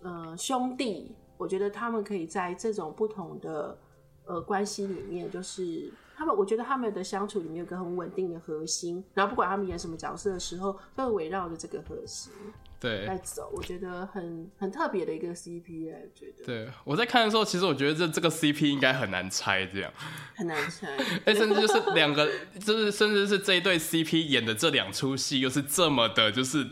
[0.03, 1.15] 呃兄弟。
[1.37, 3.77] 我觉得他们可以在这种不同的
[4.25, 12.33] 呃关系里面，就是他们，我觉得他们的相处里面有个很稳定的核心，然后不管他们演什么角色的时候，都会围绕着这个核心
[12.79, 13.51] 对在走。
[13.53, 16.45] 我觉得很很特别的一个 CP 哎，觉得。
[16.47, 19.93] 对，我在看的时候，其实我觉得这这个 CP 应该很难猜，这样
[20.37, 20.97] 很难猜。
[21.27, 22.31] 哎，甚至就是两个，
[22.65, 26.65] 就是甚至是这一对 CP 演的这两出戏，又是这么的，就是。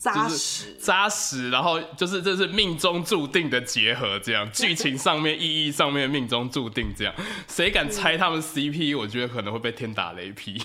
[0.00, 7.14] 扎实，扎实，然后就是这是命中注定的结合，这样剧情上面、意义上面命中注定这样，
[7.46, 8.96] 谁敢猜他们 CP？
[8.98, 10.58] 我觉得可能会被天打雷劈。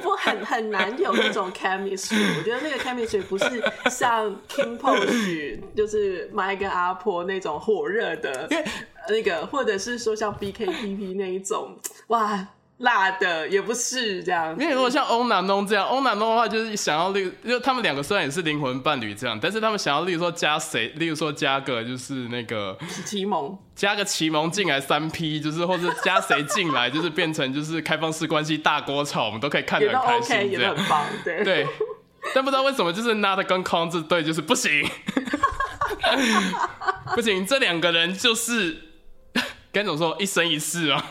[0.00, 8.48] 不很很难有那种 chemistry，我觉得那个 chemistry 不是像 KinnPorsche 就是 Mike 跟阿婆那种火热的
[9.10, 11.76] 那个，或者是说像 BKPP 那一种，
[12.06, 12.48] 哇。
[12.78, 31.44] 辣的也不是这样，因为如果像欧娜东这样，欧娜东的话就是想要例如，就他们两个虽然也是灵魂伴侣这样，但是他们想要例如说加谁，例如说加个就是那个启蒙，加个启蒙进来三 P，就是或者加谁进来，就是变成就是开放式关系大锅炒，我们都可以看得很开心，也都 OK，也很棒，对。
[31.44, 31.66] 对。
[32.34, 34.88] 但不知道为什么就是 Not 跟 Con 这对就是不行，
[37.16, 38.76] 不行，这两个人就是
[39.72, 41.04] 该怎么说一生一世啊。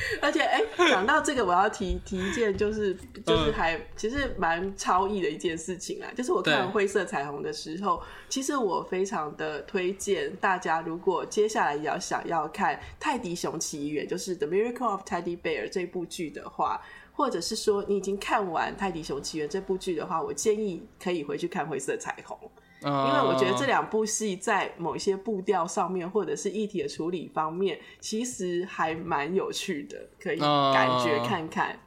[0.22, 2.94] 而且，哎、欸，讲到这个，我要提提一件，就是
[3.24, 6.10] 就是还、嗯、其实蛮超意的一件事情啊。
[6.14, 16.80] 就是我看完灰色彩虹的时候，其实我非常的推荐大家，如果接下来也要想要看《泰迪熊奇缘》，就是《The Miracle of Teddy Bear》这部剧的话，
[17.12, 22.38] 或者是说你已经看完《泰迪熊奇缘》这部剧的话，我建议可以回去看灰色彩虹。
[22.82, 31.78] 因为我觉得这两部戏在某一些步调上面，或者是议题的处理方面，其实还蛮有趣的，可以感觉看看。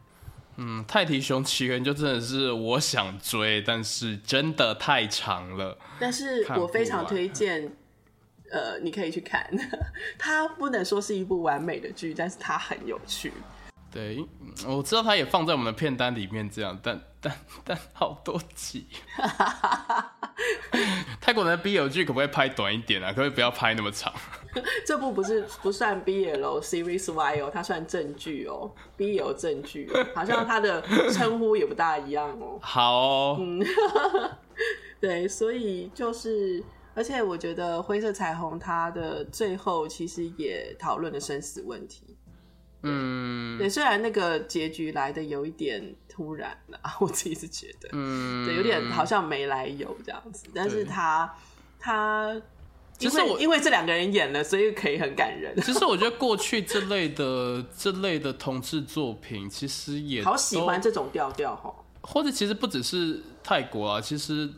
[0.57, 5.75] 嗯，《泰迪熊奇缘》就真的是我想追，但是真的太长了。
[5.99, 7.71] 但是我非常推荐，
[8.51, 9.49] 呃，你可以去看。
[10.19, 13.33] 它不能说是一部完美的剧，但是它很有趣。
[13.93, 14.25] 对，
[14.65, 17.31] 我知道他也放在我们的片单里面，这样，但但
[17.63, 18.87] 但好多集。
[21.21, 23.09] 泰国的 BL 剧可不可以拍短一点啊？
[23.09, 24.11] 可不可以不要拍那么长？
[24.85, 30.81] 这部不是不算 BL Series Y 哦，它算正剧哦，BL 正剧，好像它的
[31.11, 32.57] 称呼也不大一样哦。
[32.61, 33.63] 好哦，嗯，
[34.99, 36.63] 对，所以就是，
[36.95, 42.12] 而且我觉得灰色彩虹它的最后其实也讨论了生死问题。
[42.83, 51.33] 嗯，对，虽然那个结局来的有一点突然了， 我自己是觉得，嗯，对，有点好像没来由这样子，但是他
[51.79, 52.41] 他
[52.97, 55.55] 其实我因为这两个人演了，所以可以很感人。
[55.61, 61.73] 其实我觉得过去这类的这类的同志作品，其实也好喜欢这种调调哈。
[62.01, 64.49] 或者其实不只是泰国啊，其实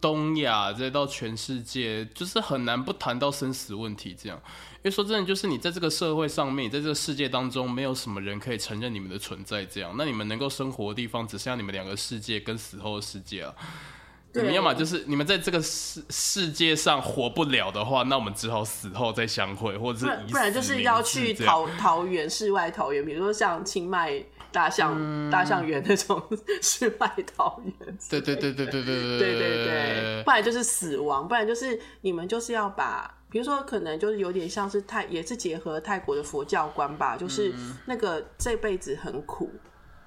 [0.00, 4.40] 东亚再到全世界，就是很难不谈到生死问题这样。
[4.82, 9.94] 因为说真的，就是你在这个社会上面，在这个世界当中，没有什么人可以承认你们的存在这样。
[9.98, 13.54] 那你们能够生活的地方，只剩下你们两个世界跟死后的世界啊。
[14.32, 24.22] 你们要么就是你们在这个世世界上活不了的话，那我们只好死后再相会，或者是不然就是要去桃桃园世外桃源，比如说像清迈
[24.52, 26.22] 大象、嗯、大象园那种
[26.62, 27.98] 世外桃源。
[28.08, 37.52] 对对对对对对对对对对，不然就是死亡，不然就是你们就是要把，比如说可能就是有点像是泰，也是结合泰国的佛教观吧，就是
[37.86, 39.50] 那个这辈子很苦，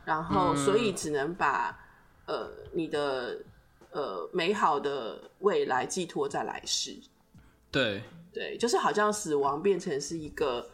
[0.06, 1.78] 然后所以只能把
[2.26, 3.38] 呃你的。
[3.96, 6.98] 呃，美好的未来寄托在来世。
[7.70, 8.02] 对
[8.34, 10.68] 对，就是好像死亡变成是一个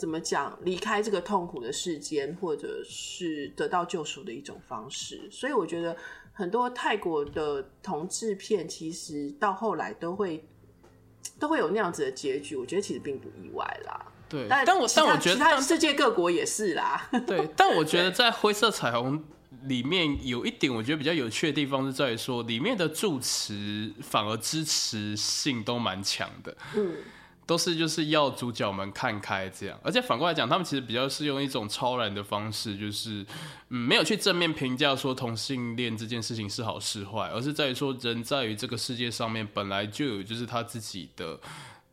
[0.00, 5.28] 怎么讲，离开这个痛苦的世间，或者是得到救赎的一种方式。
[5.30, 5.94] 所以我觉得
[6.32, 10.48] 很多泰国的同志片，其实到后来都会
[11.38, 12.56] 都会有那样子的结局。
[12.56, 14.06] 我觉得其实并不意外啦。
[14.28, 17.08] 对，但但我但我觉得，他世界各国也是啦。
[17.26, 19.22] 对，但我觉得在灰色彩虹。
[19.64, 26.94] 里面有一点我觉得比较有趣的地方是在于说，里面的助词反而支持性都蛮强的，嗯，
[27.50, 33.26] 都是就是要主角们看开这样，而且反过来讲，他们其实比较是用一种超然的方式，就是
[33.70, 41.40] 嗯，没有去正面评价说同性恋这件事情是好是坏，而是在于说人在于这个世界上面本来就有就是他自己的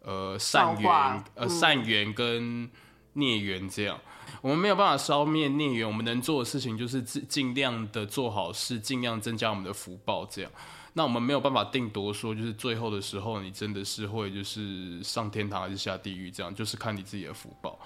[0.04, 2.70] 呃善缘、嗯、呃善缘跟
[3.14, 4.00] 孽缘这样。
[4.42, 10.24] 我们没有办法消灭孽缘，我们能做的事情就是尽尽量的做好事，尽量增加我们的福报。
[10.28, 10.52] 这样，
[10.98, 16.32] 那我们没有办法定夺说，就是最后的时候，你真的是会就是上天堂还是下地狱？
[16.32, 17.80] 这样，就是看你自己的福报。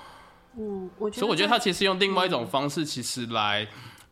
[0.57, 3.68] 嗯，我觉得，所以我觉得他其实用另外一种方式，其实来。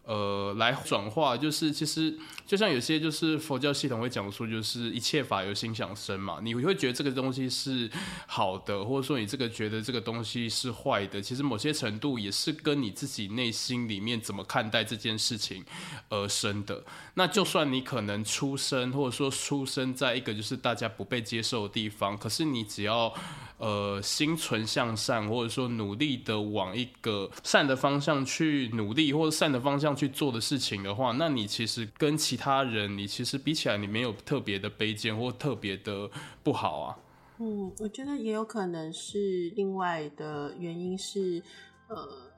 [0.09, 6.39] 呃，来转化，就是其实就像有些就是佛教系统会讲说，就是一切法由心想生嘛。
[6.41, 7.87] 你会觉得这个东西是
[8.25, 15.63] 好的，或者说你这个觉得这个东西是坏的，其实某些程度也是跟你自己内心里面怎么看待这件事情
[16.09, 16.83] 而生的。
[17.13, 23.13] 那就算你可能出生，或者说出生在一个就是大家不被接受的地方，可是你只要。
[23.59, 36.09] 呃，心存向善，或者说努力的往一个善的方向去努力，或者善的方向去做的事情的话，那你其实跟其他人，你其实比起来，你没有特别的卑贱或特别的
[36.41, 36.97] 不好啊。
[37.37, 41.43] 嗯，我觉得也有可能是另外的原因是，
[41.87, 42.28] 呃。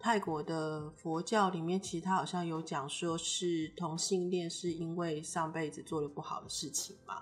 [0.00, 7.18] 泰国的佛教里面，其实他好像有讲说，是同性恋是因为上辈子做了不好的事情嘛？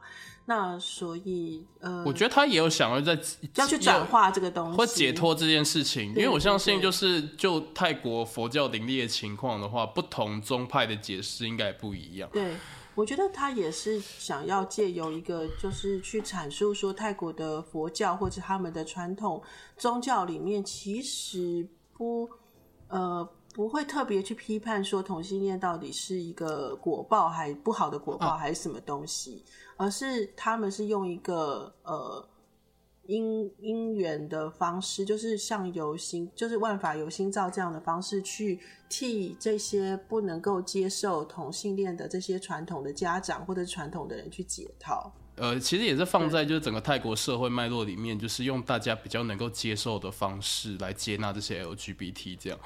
[0.46, 3.18] 那所以，呃，我觉得他也有想要在
[3.56, 6.10] 要去转化这个东西，或解脱这件事情。
[6.10, 12.30] 因为我相信，就是就泰国佛教林立的情况的话，不同宗派的解释应该也不一样。
[12.32, 12.56] 对，
[12.94, 19.42] 我觉得他也是想要借由一个，就是去阐述说，泰国的佛教或者他们的传统
[19.76, 22.30] 宗教里面，其实不。
[22.88, 29.44] 呃，不会特别去批判说同性恋到底是一个果报还不好的果报还是什么东西，
[29.76, 32.28] 啊、而是他们是用一个呃
[33.06, 45.10] 因因缘的方式，就是像由心，就是万法由心造这样的方式去替这些不能够接受同性恋的这些传统的家长或者传统的人去解套。
[45.38, 52.58] 呃，其实也是放在就是整个泰国社会脉络里面，就是用大家比较能够接受的方式来接纳这些 LGBT 这样。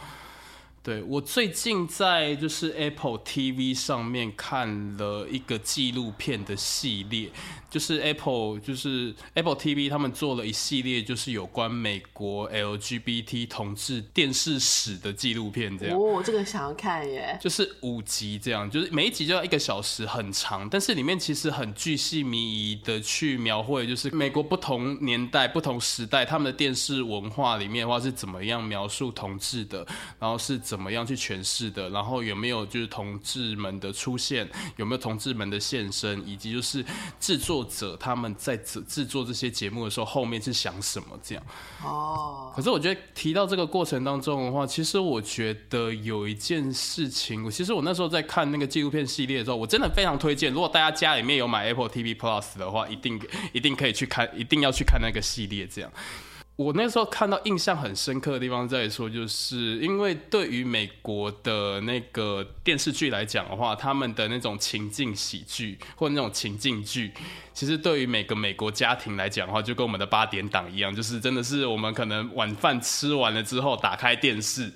[0.84, 7.30] 对，我最近在就是 Apple TV 上面看了一个纪录片的系列，
[7.70, 15.96] 就是 Apple 就是 Apple TV 他们做了一系列就是有关美国 LGBT 同志电视史的纪录片，这样。
[15.96, 17.38] 哦，这个想要看耶。
[17.40, 29.86] 就是五集这样，就是每一集就要一个小时，很长，但是里面其实很巨细靡遗的去描绘，就是美国不同年代、不同时代他们的电视文化里面的话是怎么样描述同志的，
[30.18, 30.60] 然后是。
[30.72, 31.90] 怎么样去诠释的？
[31.90, 34.48] 然后有没有就是同志们的出现？
[34.76, 36.26] 有没有同志们的现身？
[36.26, 36.82] 以及就是
[37.20, 41.08] 制作者他们在制制作这些节目的时候，后面是想什么？
[41.22, 41.44] 这样
[41.84, 42.50] 哦。
[42.56, 50.50] 可是我觉得提到这个过程当中的话，其实我觉得有一件事情，我其实我那时候在看那个纪录片系列的时候，我真的非常推荐。
[50.50, 53.20] 如果大家家里面有买 Apple TV Plus 的话，一定
[53.52, 55.66] 一定可以去看，一定要去看那个系列。
[55.66, 55.92] 这样。
[56.56, 67.10] 我那时候看到印象很深刻的地方在说，就是因为对于美国的那个电视剧来讲的话，他们的那种情境喜剧或那种情境剧，
[67.54, 74.70] 其实对于每个美国家庭来讲的话，就跟我们的八点档一样，就是真的是我们可能晚饭吃完了之后打开电视。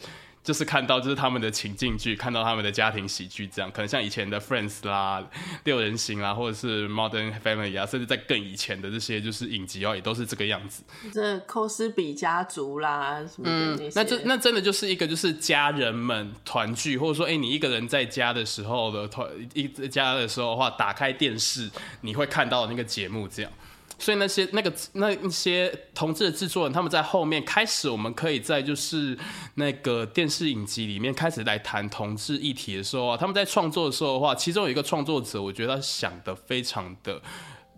[0.47, 5.20] 就是看到就是他们的情境剧，看到他们的家庭喜剧，这样可能像以前的 Friends 啦、
[5.64, 10.85] 六人行啦，或者是 Modern Family 啊，甚至在更以前的这些就是影集哦，也都是这个样子。
[11.12, 21.68] 这寇斯比家族啦什么的那些，嗯，那这那真的就是一个就是家人们团聚，或者说哎、欸，你一个人在家的时候的团一家的时候的话，打开电视
[22.02, 23.51] 你会看到那个节目这样。
[23.98, 29.16] 所以那些那个那一些同志的制作人，他们在后面开始，我们可以在就是
[29.55, 37.20] 那个电视影集里面开始来谈同志议题的时候啊，他们在创作的时候的话，其中有一个创作者，我觉得他想的非常的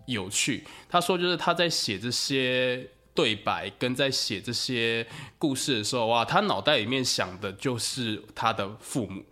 [0.07, 0.65] 有趣。
[0.89, 9.23] 他说，就是他在写这些对白跟在写这些故事的时候哇，他脑袋里面想的就是他的父母。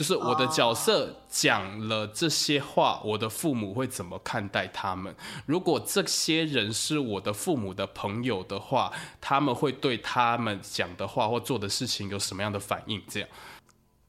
[0.00, 5.14] 就是我的角色讲了这些话，我的父母会怎么看待他们？
[5.44, 8.90] 如果这些人是我的父母的朋友的话，
[9.20, 13.02] 他们会对他们讲的话或做的事情有什么样的反应？
[13.10, 13.28] 这样，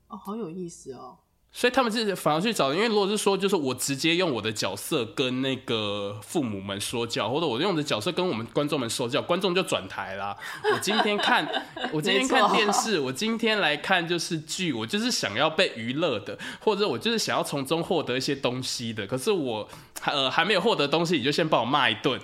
[0.07, 1.17] 哦，好有意思哦。
[1.53, 10.33] 所以他们是反而去找，因为如果是说，就是我直接用我的角色跟那个父母们说教，或者我用我的角色跟我们观众们说教，观众就转台啦。
[10.73, 11.45] 我今天看，
[11.91, 19.05] 我今天看电视，我今天来看就是剧，我就是想要被娱乐的，或者我就是想要从中获得一些东西的。
[19.05, 19.67] 可是我
[20.05, 22.17] 呃还没有获得东西，你就先把我骂一顿，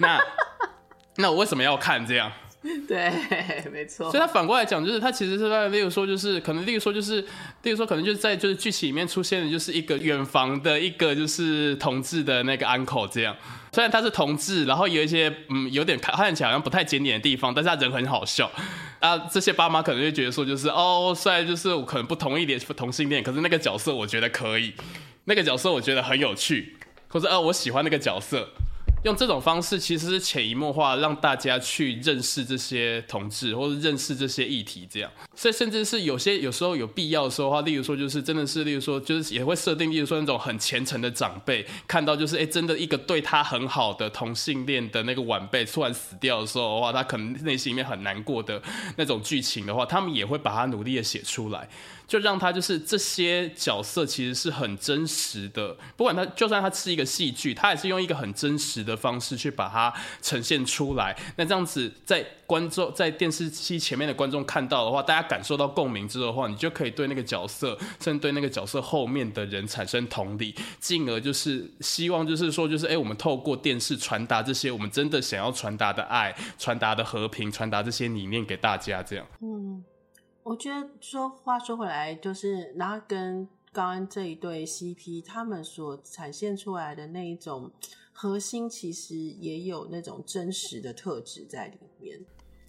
[0.00, 0.20] 那
[1.18, 2.32] 那我为什么要看这样？
[2.86, 3.12] 对，
[3.72, 4.08] 没错。
[4.08, 7.20] 所以他反过来讲，就是他其实是在，例如说，就是可能，例如说，就是，
[7.62, 13.36] 例如说，可能就是在就是剧情里面出现的，就是一个远房的一个就是同志的那个 uncle 这样。
[13.72, 18.48] 虽然他是同志，然后有一些嗯有点看看起来好像不太检点的地方，但是他人很好笑
[19.00, 19.18] 啊。
[19.18, 24.72] 这些爸妈可能就觉得说，就是哦，虽然就是我可能不同意点同性恋，可是那个角色我觉得可以，
[25.24, 26.76] 那个角色我觉得很有趣，
[27.08, 28.50] 或者啊我喜欢那个角色。
[29.04, 35.10] 用这种方式，其实是潜移默化让大家去认识这些同志，或者认识这些议题，这样。
[35.34, 48.62] 所以，甚至是有些有时候有必要的时候的话，例如说，就是真的是，例如说，就是也会设定，例如说那种很虔诚的长辈，看到就是，哎，真的一个对他很好的同性恋的那个晚辈突然死掉的时候的话，他可能内心里面很难过的
[48.96, 51.68] 那种剧情的话，他们也会把它努力的写出来。
[52.08, 59.90] 就让他就是这些角色其实是很真实的，不管他就算他是一个戏剧，他也是用一个很真实的方式去把它
[60.20, 61.16] 呈现出来。
[61.36, 79.26] 那这样子在观众在电视机前面的观众看到的话，大家感受到共鸣之后的话，你就可以对那个角色，甚至对那个角色后面的人产生同理，进而就是希望就是说就是哎，我们透过电视传达这些我们真的想要传达的爱、传达的和平、传达这些理念给大家，这样。
[79.40, 79.82] 嗯。
[80.42, 87.70] 我觉得说话说回来，就是然后跟刚刚这一对 CP 他们所展现出来的那一种
[88.12, 92.20] 核心，其实也有那种真实的特质在里面。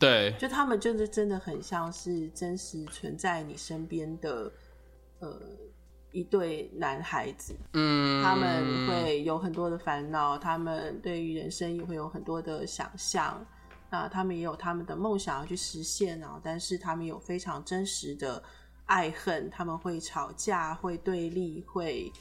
[0.03, 4.51] 对，就他们就是真的很像是真实存在你身边的
[5.19, 5.41] 呃
[6.11, 7.55] 一对男孩子。
[7.73, 13.45] 嗯，他们会有很多的烦恼，他们对于人生也会有很多的想象。
[13.89, 18.43] 那他们也有他们的梦想要去实现啊，但是他们有非常真实的
[18.85, 22.11] 爱恨，他们会吵架，会对立，会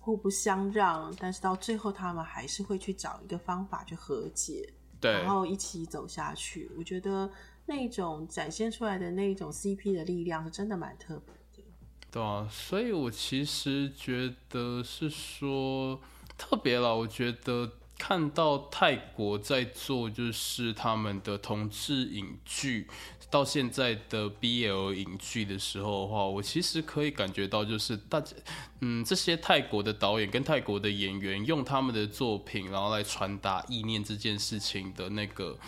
[0.00, 6.70] 互不相让，但是到最后他们还是会去找一个方法去和解，对，然后一起走下去。
[6.78, 7.30] 我觉得
[7.66, 11.68] 那种展现出来的那种 CP 的力量是真的蛮特别的。
[12.10, 16.00] 对啊，所以我其实觉得是说
[16.38, 17.72] 特别了，我觉得。
[17.98, 22.88] 看到泰国在做就是他们的同志影剧，
[23.32, 28.36] 到现在的 BL 影剧的时候的话，我其实可以感觉到，就是大家，
[28.82, 35.58] 嗯，这些泰国的导演跟泰国的演员用他们的作品，然后来传达意念这件事情的那个，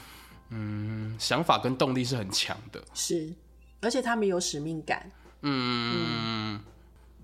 [0.50, 2.84] 嗯，想法跟动力是很强的。
[2.92, 3.32] 是，
[3.80, 5.10] 而且他们有使命感。
[5.40, 5.94] 嗯。
[5.96, 6.60] 嗯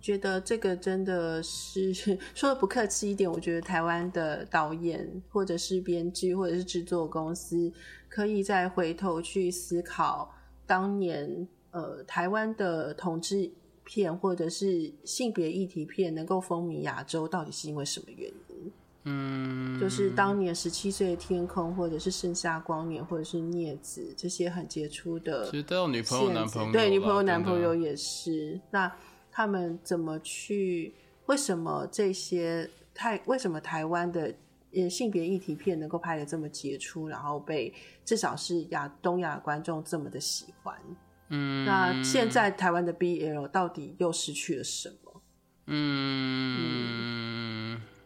[0.01, 1.93] 觉得这个真的是
[2.35, 7.71] 说的不客气一点，我觉得台湾的导演或者是编剧或者是制作公司，
[8.11, 10.31] 可以再回头去思考
[10.67, 13.51] 当年呃台湾的同志
[13.85, 18.73] 片或者是性别议题片能够风靡亚洲，到底是因为什么原因？
[19.05, 28.93] 嗯，就是当年十七岁的天空，或者是盛夏光年，或者是镊子这些很杰出的，其实都有女朋友男朋友，对，女朋友男朋友也是那。
[29.33, 30.93] 他们怎么去？
[31.27, 33.17] 为什么这些太？
[33.27, 34.35] 为什么台湾的
[34.75, 37.75] 呃性别议题片能够拍的这么杰出，然后被
[38.05, 40.75] 至少是亚东亚观众这么的喜欢。
[41.29, 45.23] 嗯，那现在台湾的 BL 到底又失去了什么？
[45.67, 47.01] 嗯，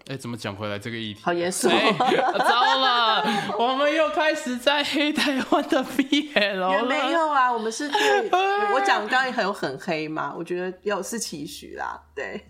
[0.01, 1.20] 哎、欸，怎么讲回来这个议题？
[1.23, 3.24] 好严肃、欸，糟了，
[3.59, 6.70] 我们又开始在黑台湾的 BL 了。
[6.73, 8.31] 也没有啊，我们是对，
[8.74, 12.45] 我讲刚刚也很有很黑嘛，我觉得有是期许啦，对，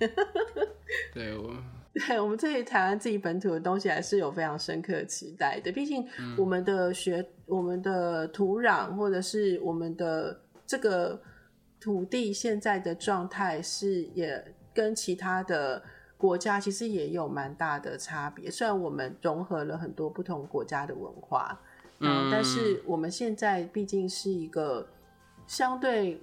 [1.15, 1.55] 对我，
[1.95, 5.73] 对我们对台湾自己本土的东西还是有非常深刻的期待的。
[5.73, 6.07] 毕竟
[6.37, 11.21] 我们的学、嗯、我们的土壤，或者是我们的这个
[11.81, 14.45] 土地现在的状态是也。
[14.77, 15.81] 跟其他的
[16.17, 21.57] 国家其实也有蛮大的差别，虽然我们融合了很多不同国家的文化，
[22.01, 24.85] 嗯，但是我们现在毕竟是一个
[25.47, 26.21] 相对，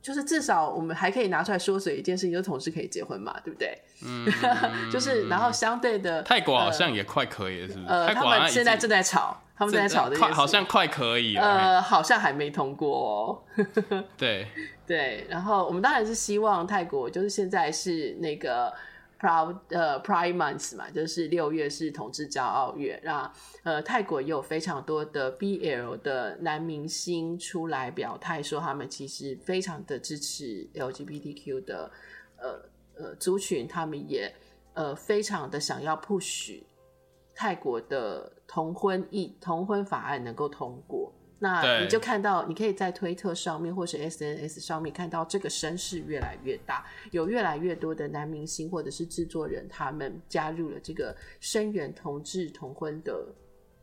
[0.00, 3.76] 就是至少我们还可以拿出来说嘴一件事情，就是同事可以结婚嘛，对不对？
[4.04, 4.26] 嗯，
[4.90, 7.86] 就是然后相对的，泰国好像也快可以了，是不是？
[7.86, 13.42] 呃，他们现在正在吵，他们正在吵的，好像快可以了，呃，好像还没通过哦。
[14.16, 14.46] 对。
[14.86, 18.72] 对，然后我们当然是希望泰国，就是现在是那个
[19.18, 23.32] Proud 呃 Pride Month 嘛，就是六月是同志骄傲月，那
[23.64, 31.90] 呃泰国也有非常多的 BL 的男明星出来表态，说他们其实非常的支持 LGBTQ 的
[32.36, 32.62] 呃
[32.94, 34.32] 呃族群，他们也
[34.74, 36.62] 呃非常的想要 push
[37.34, 41.12] 泰国的同婚议同婚法案能够通过。
[41.40, 53.24] 那你就看到，你可以在推特上面或是 SNS 上面看到这个声势越来越大，有越来越多的男明星或者是制作人，他们加入了这个声援同志同婚的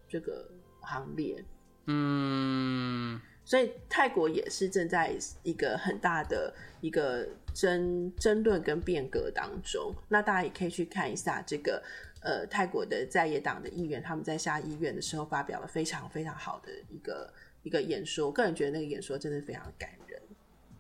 [0.10, 0.46] 这个
[0.82, 1.42] 行列。
[1.86, 9.96] 嗯，所以泰国也是正在一个很大的一个争争论跟变革当中。
[10.10, 11.82] 那大家也可以去看一下这个
[12.20, 17.32] 呃泰国的在野党的议员，他们在下议院的时候发表了非常非常好的一个。
[17.66, 20.22] 一个演说，我个人觉得那个演说真的非常感人。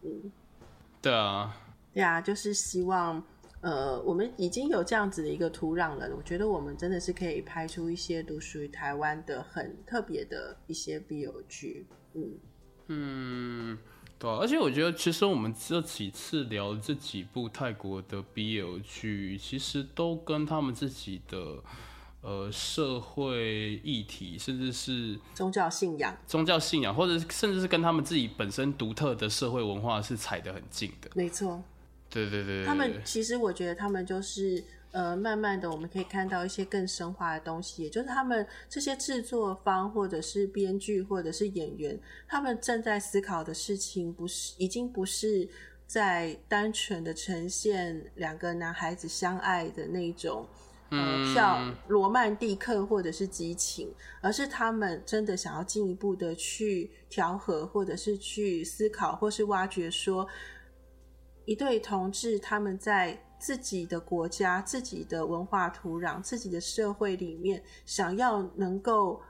[0.04, 0.32] 嗯，
[1.02, 1.58] 对啊，
[1.92, 3.26] 对啊，就是希望，
[3.62, 11.88] 呃，我们已经有这样子的一个土壤了，我觉得我们真的是可以拍出一些独属于台湾的很特别的一些 BL 剧。
[12.14, 12.38] 嗯
[12.90, 13.78] 嗯，
[14.20, 21.64] 对啊，而且我觉得其实我们这几次聊这几部泰国的 BL 剧，其实都跟他们自己的。
[22.26, 31.12] 呃，社会议题，甚至是宗教信仰、宗教信仰，或者甚至是跟他们自己本身独特的社会文化是踩得很近的。
[31.14, 31.62] 没错，
[32.10, 45.48] 对对对，他们其实我觉得他们就是呃，慢慢的我们可以看到一些更深化的东西，也就是他们这些制作方或者是编剧或者是演员，他们正在思考的事情，不是已经不是
[45.86, 50.48] 在单纯的呈现两个男孩子相爱的那种。
[50.98, 60.28] 呃，叫罗曼蒂克或者是激情，而是他们真的想要进一步的去调和，或者是去思考，或是挖掘说，
[61.46, 69.22] 一对同志他们在自己的国家、自己的文化土壤、自己的社会里面，想要能够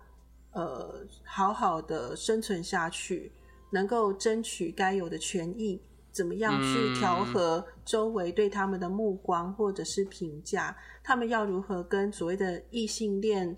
[0.52, 3.32] 呃好好的生存下去，
[3.72, 5.82] 能够争取该有的权益。
[6.16, 10.74] 怎么样去调和周围对他们的目光或者是评价？
[11.04, 13.58] 他们要如何跟所谓的异性恋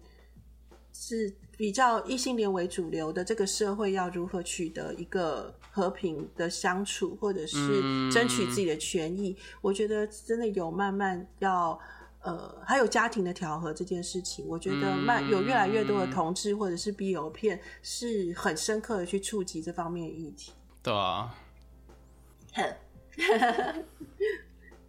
[0.91, 7.57] 是比较异性恋为主流的这个社会要如何取得一个和平的相处，或者是
[8.11, 9.37] 争取自己的权益？
[9.61, 11.79] 我觉得真的有慢慢要
[12.23, 20.53] 呃，还有家庭的调和这件事情，我觉得慢有越来越多的同志或者是 BL 片是很深刻的去触及这方面的议题。
[20.81, 21.35] 对啊。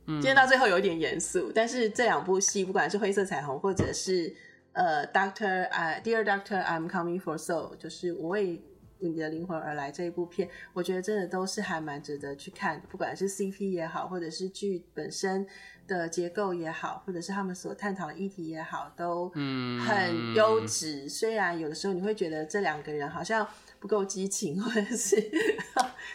[0.07, 4.35] 今天到最后有一点严肃，但是这两部戏，不管是灰色彩虹，或者是
[4.73, 8.63] 呃，Doctor I，Dear Doctor I'm Coming for Soul，就是我为
[9.01, 15.47] 你的灵魂而来这一部片，我觉得真的都是还蛮值得去看，不管是 CP 也好，或者是剧本身
[15.87, 21.05] 的结构也好，或者是他们所探讨的议题也好，都很优质。
[21.05, 23.47] 嗯、虽然有的时候你会觉得这两个人好像。
[23.81, 25.31] 不够激情，或者是，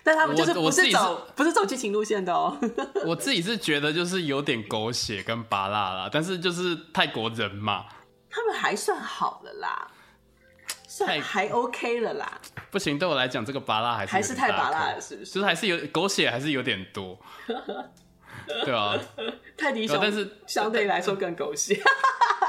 [0.03, 2.57] 但他们就是不是走是不是走激情路线的哦。
[3.05, 7.85] 我自己是觉得就是有点狗血跟芭辣啦，但是就是泰国人嘛，
[8.29, 9.91] 他们还算好了啦，
[10.87, 12.41] 算还 OK 了啦。
[12.69, 15.31] 不行，对我来讲这个芭辣还是还是太芭辣了，是不是？
[15.31, 17.17] 就是还是有狗血，还是有点多。
[18.65, 18.99] 对啊，
[19.55, 21.81] 泰迪熊，但是相对来说更狗血。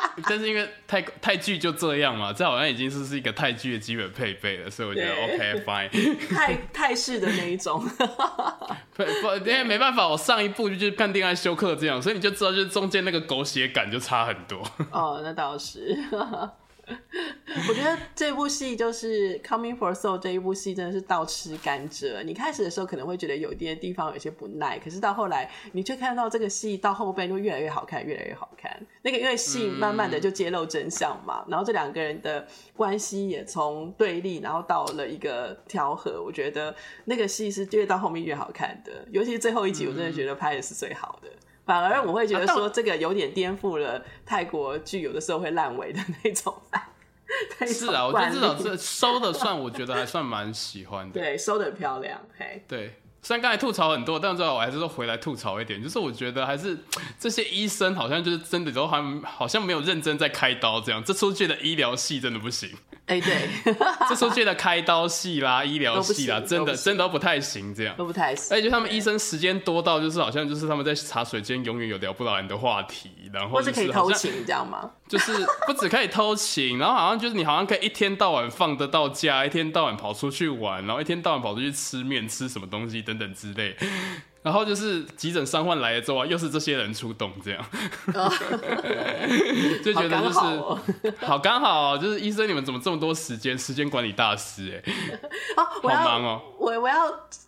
[0.28, 6.34] 但是因为泰泰剧就这样嘛，这好像已经是是一个泰剧的基本配备了，所以我觉得 OK fine。
[6.34, 7.84] 泰泰 式的那一种。
[8.94, 14.62] 不 不，因为没办法，我上一部就是看《恋爱休克》这样，所以你就知道，就是中间那个狗血感就差很多。
[14.90, 15.96] 哦，那倒是。
[17.68, 22.22] 我觉得这部戏就是《Coming for Soul》这一部戏真的是倒吃甘蔗。
[22.24, 28.70] 你开始的时候可能会觉得有一点地方有些不耐，可是到后来你却看到这个戏到后边就越来越好看，越来越好看。
[29.02, 32.46] 那个因为戏慢慢的就揭露真相嘛，然后这两个人的
[32.76, 36.22] 关系也从对立，然后到了一个调和。
[36.22, 36.74] 我觉得
[37.04, 41.28] 那个戏是越到后面越好看的，尤其是最后一集，我真的觉得拍的是最好的。
[41.64, 46.54] 反而我会觉得说，这个有点颠覆了泰国剧有的时候会烂尾的那种。
[47.66, 51.20] 是啊，我觉得这种是收的算，我觉得还算蛮喜欢的。
[51.20, 52.20] 对，收的漂亮。
[52.38, 52.94] 嘿，对。
[53.24, 56.78] 虽然刚才吐槽很多，但最后我还是说回来吐槽一点，就是我觉得还是
[57.18, 62.70] 这些医生好像就是真的都还好像没有认真在开刀这样，这出去的医疗系真的不行。
[63.06, 63.74] 哎、欸，对，
[64.08, 68.54] 这出去的开刀戏啦、医疗戏啦，真的真的都不太行，这样都不太行。
[68.56, 74.90] 而且他们医生时间多到就是好像就是他们在茶水间永远有聊不完的话题，然后、就是、或是可以偷情，这样吗？
[75.06, 75.32] 就是
[75.66, 83.76] 不只可以偷情，然后好像就是你好像可以一天到晚放得到假，一天到晚跑出去玩，然后一天到晚跑出去吃面吃什么东西等等之类，
[84.42, 87.64] 然后就是急诊伤患来了之后啊，又是这些人出动，这样，
[89.82, 93.58] 就觉得就是好刚好，喔，就是医生你们怎么这么多时间？
[93.58, 94.92] 时间管理大师哎，
[95.56, 96.96] 哦，好忙哦，喔，我我要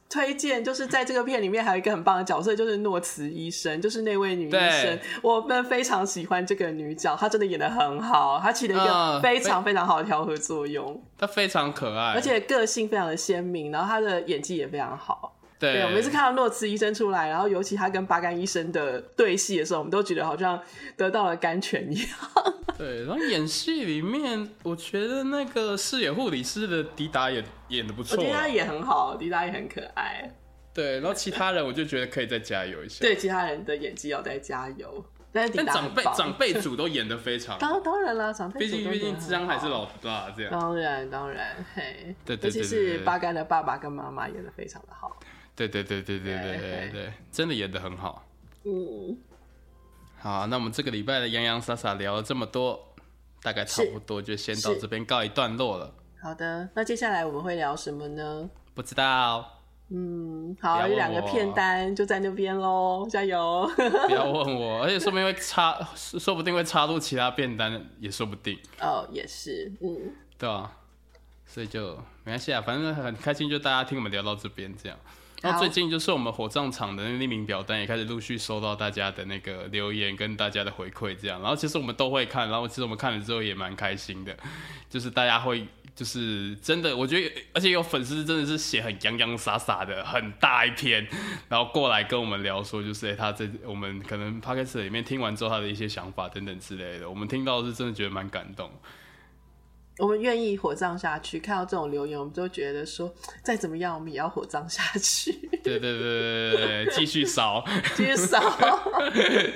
[0.08, 15.35] 推荐，就是在这个片里面还有一个很棒的角色，就是诺慈医生，就是那位女医生，我们非常喜欢这个女角，她真的演的很好，她起了一个非常非常好的调和作用，她非常可爱，而且个性非常的鲜明，然后她的演技也非常好。
[15.58, 20.60] 对，对，我每次看到诺茨医生出来，然后尤其他跟巴干医生的对戏的时候，我们都觉得好像
[20.96, 22.08] 得到了甘泉一样。
[22.76, 30.30] 对，然后演戏里面，我觉得那个饰演护理师的迪达也演的不错，我觉得他也很好，迪达也很可爱。
[30.74, 32.98] 对，然后其他人我就觉得可以再加油一下。
[33.00, 35.04] 对，其他人的演技要再加油。
[35.32, 37.60] 但是长辈长辈组都演的非常好。
[37.60, 40.50] 当 当然了，长辈毕竟毕竟智商还是老大这样。
[40.50, 45.14] 当然当然，嘿，对对尤其是巴干的爸爸跟妈妈演的非常的好。
[45.56, 48.24] 对对对对对对对对，真的演的很好。
[48.64, 49.16] 嗯，
[50.18, 52.94] 好，那我们这个礼拜的洋洋洒洒聊了这么多，
[53.42, 55.94] 大概差不多就先到这边告一段落了。
[56.20, 58.50] 好的，那接下来我们会聊什么呢？
[58.74, 59.52] 不知道。
[59.88, 63.70] 嗯，好，有两个片单就在那边喽，加油！
[64.08, 68.58] 不要问我， 而且说不定会插，说不定会插入其他片单，也说不定。
[68.80, 70.76] 哦，也是，嗯，对啊，
[71.46, 74.98] 所以就没关系啊，反正很开心，就大家听我们聊到这边这样。
[75.46, 81.40] 然后最近就是我们火葬场的那匿名表单也开始陆续收到大家的那个留言跟大家的回馈，这样。
[81.40, 84.36] 然后其实我们都会看，然后其实我们看了之后也蛮开心的，
[84.90, 91.06] 就是大家会就是真的，我觉得而且有粉丝真的是写很洋洋洒洒的很大一篇，
[91.48, 98.70] 然后过来跟我们聊说，就是他在我们可能 Podcast 里面听完之后他的一些想法等等之类的，我们听到是真的觉得蛮感动。
[99.98, 103.10] 我们愿意火葬下去，看到这种留言，我们就觉得说，
[103.42, 105.32] 再怎么样，我们也要火葬下去。
[105.64, 107.64] 对对对对对，继续烧，
[107.94, 108.38] 继续烧，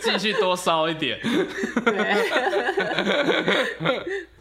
[0.01, 1.21] 继续多烧一点。
[1.21, 2.27] 对，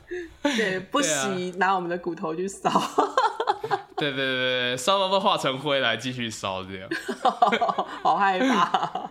[0.42, 2.70] 对，不惜拿我们的骨头去烧。
[3.98, 4.36] 对对对
[4.72, 6.90] 对，烧到都化成灰来继续烧，这样。
[8.02, 9.10] 好害怕。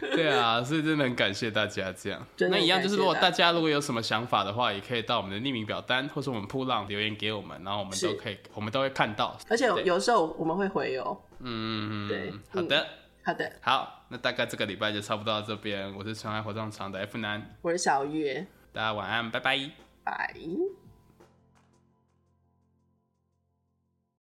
[0.00, 2.26] 对啊，所以真的很感谢大家这样。
[2.50, 9.36] 那一样就是，如果大家如果有什么想法的话，也可以到我们的匿名表单，或是我们噗浪留言给我们，然后我们都可以，我们都会看到。
[9.48, 11.16] 而且有时候我们会回哦。
[11.38, 12.86] 嗯，对，好的，嗯、
[13.22, 15.94] 好的，好，那大概这个礼拜就差不多到这边。
[15.94, 19.58] 我是纯爱火葬场的 F 男，我是小月，大家晚安，拜拜，
[20.06, 20.85] Bye.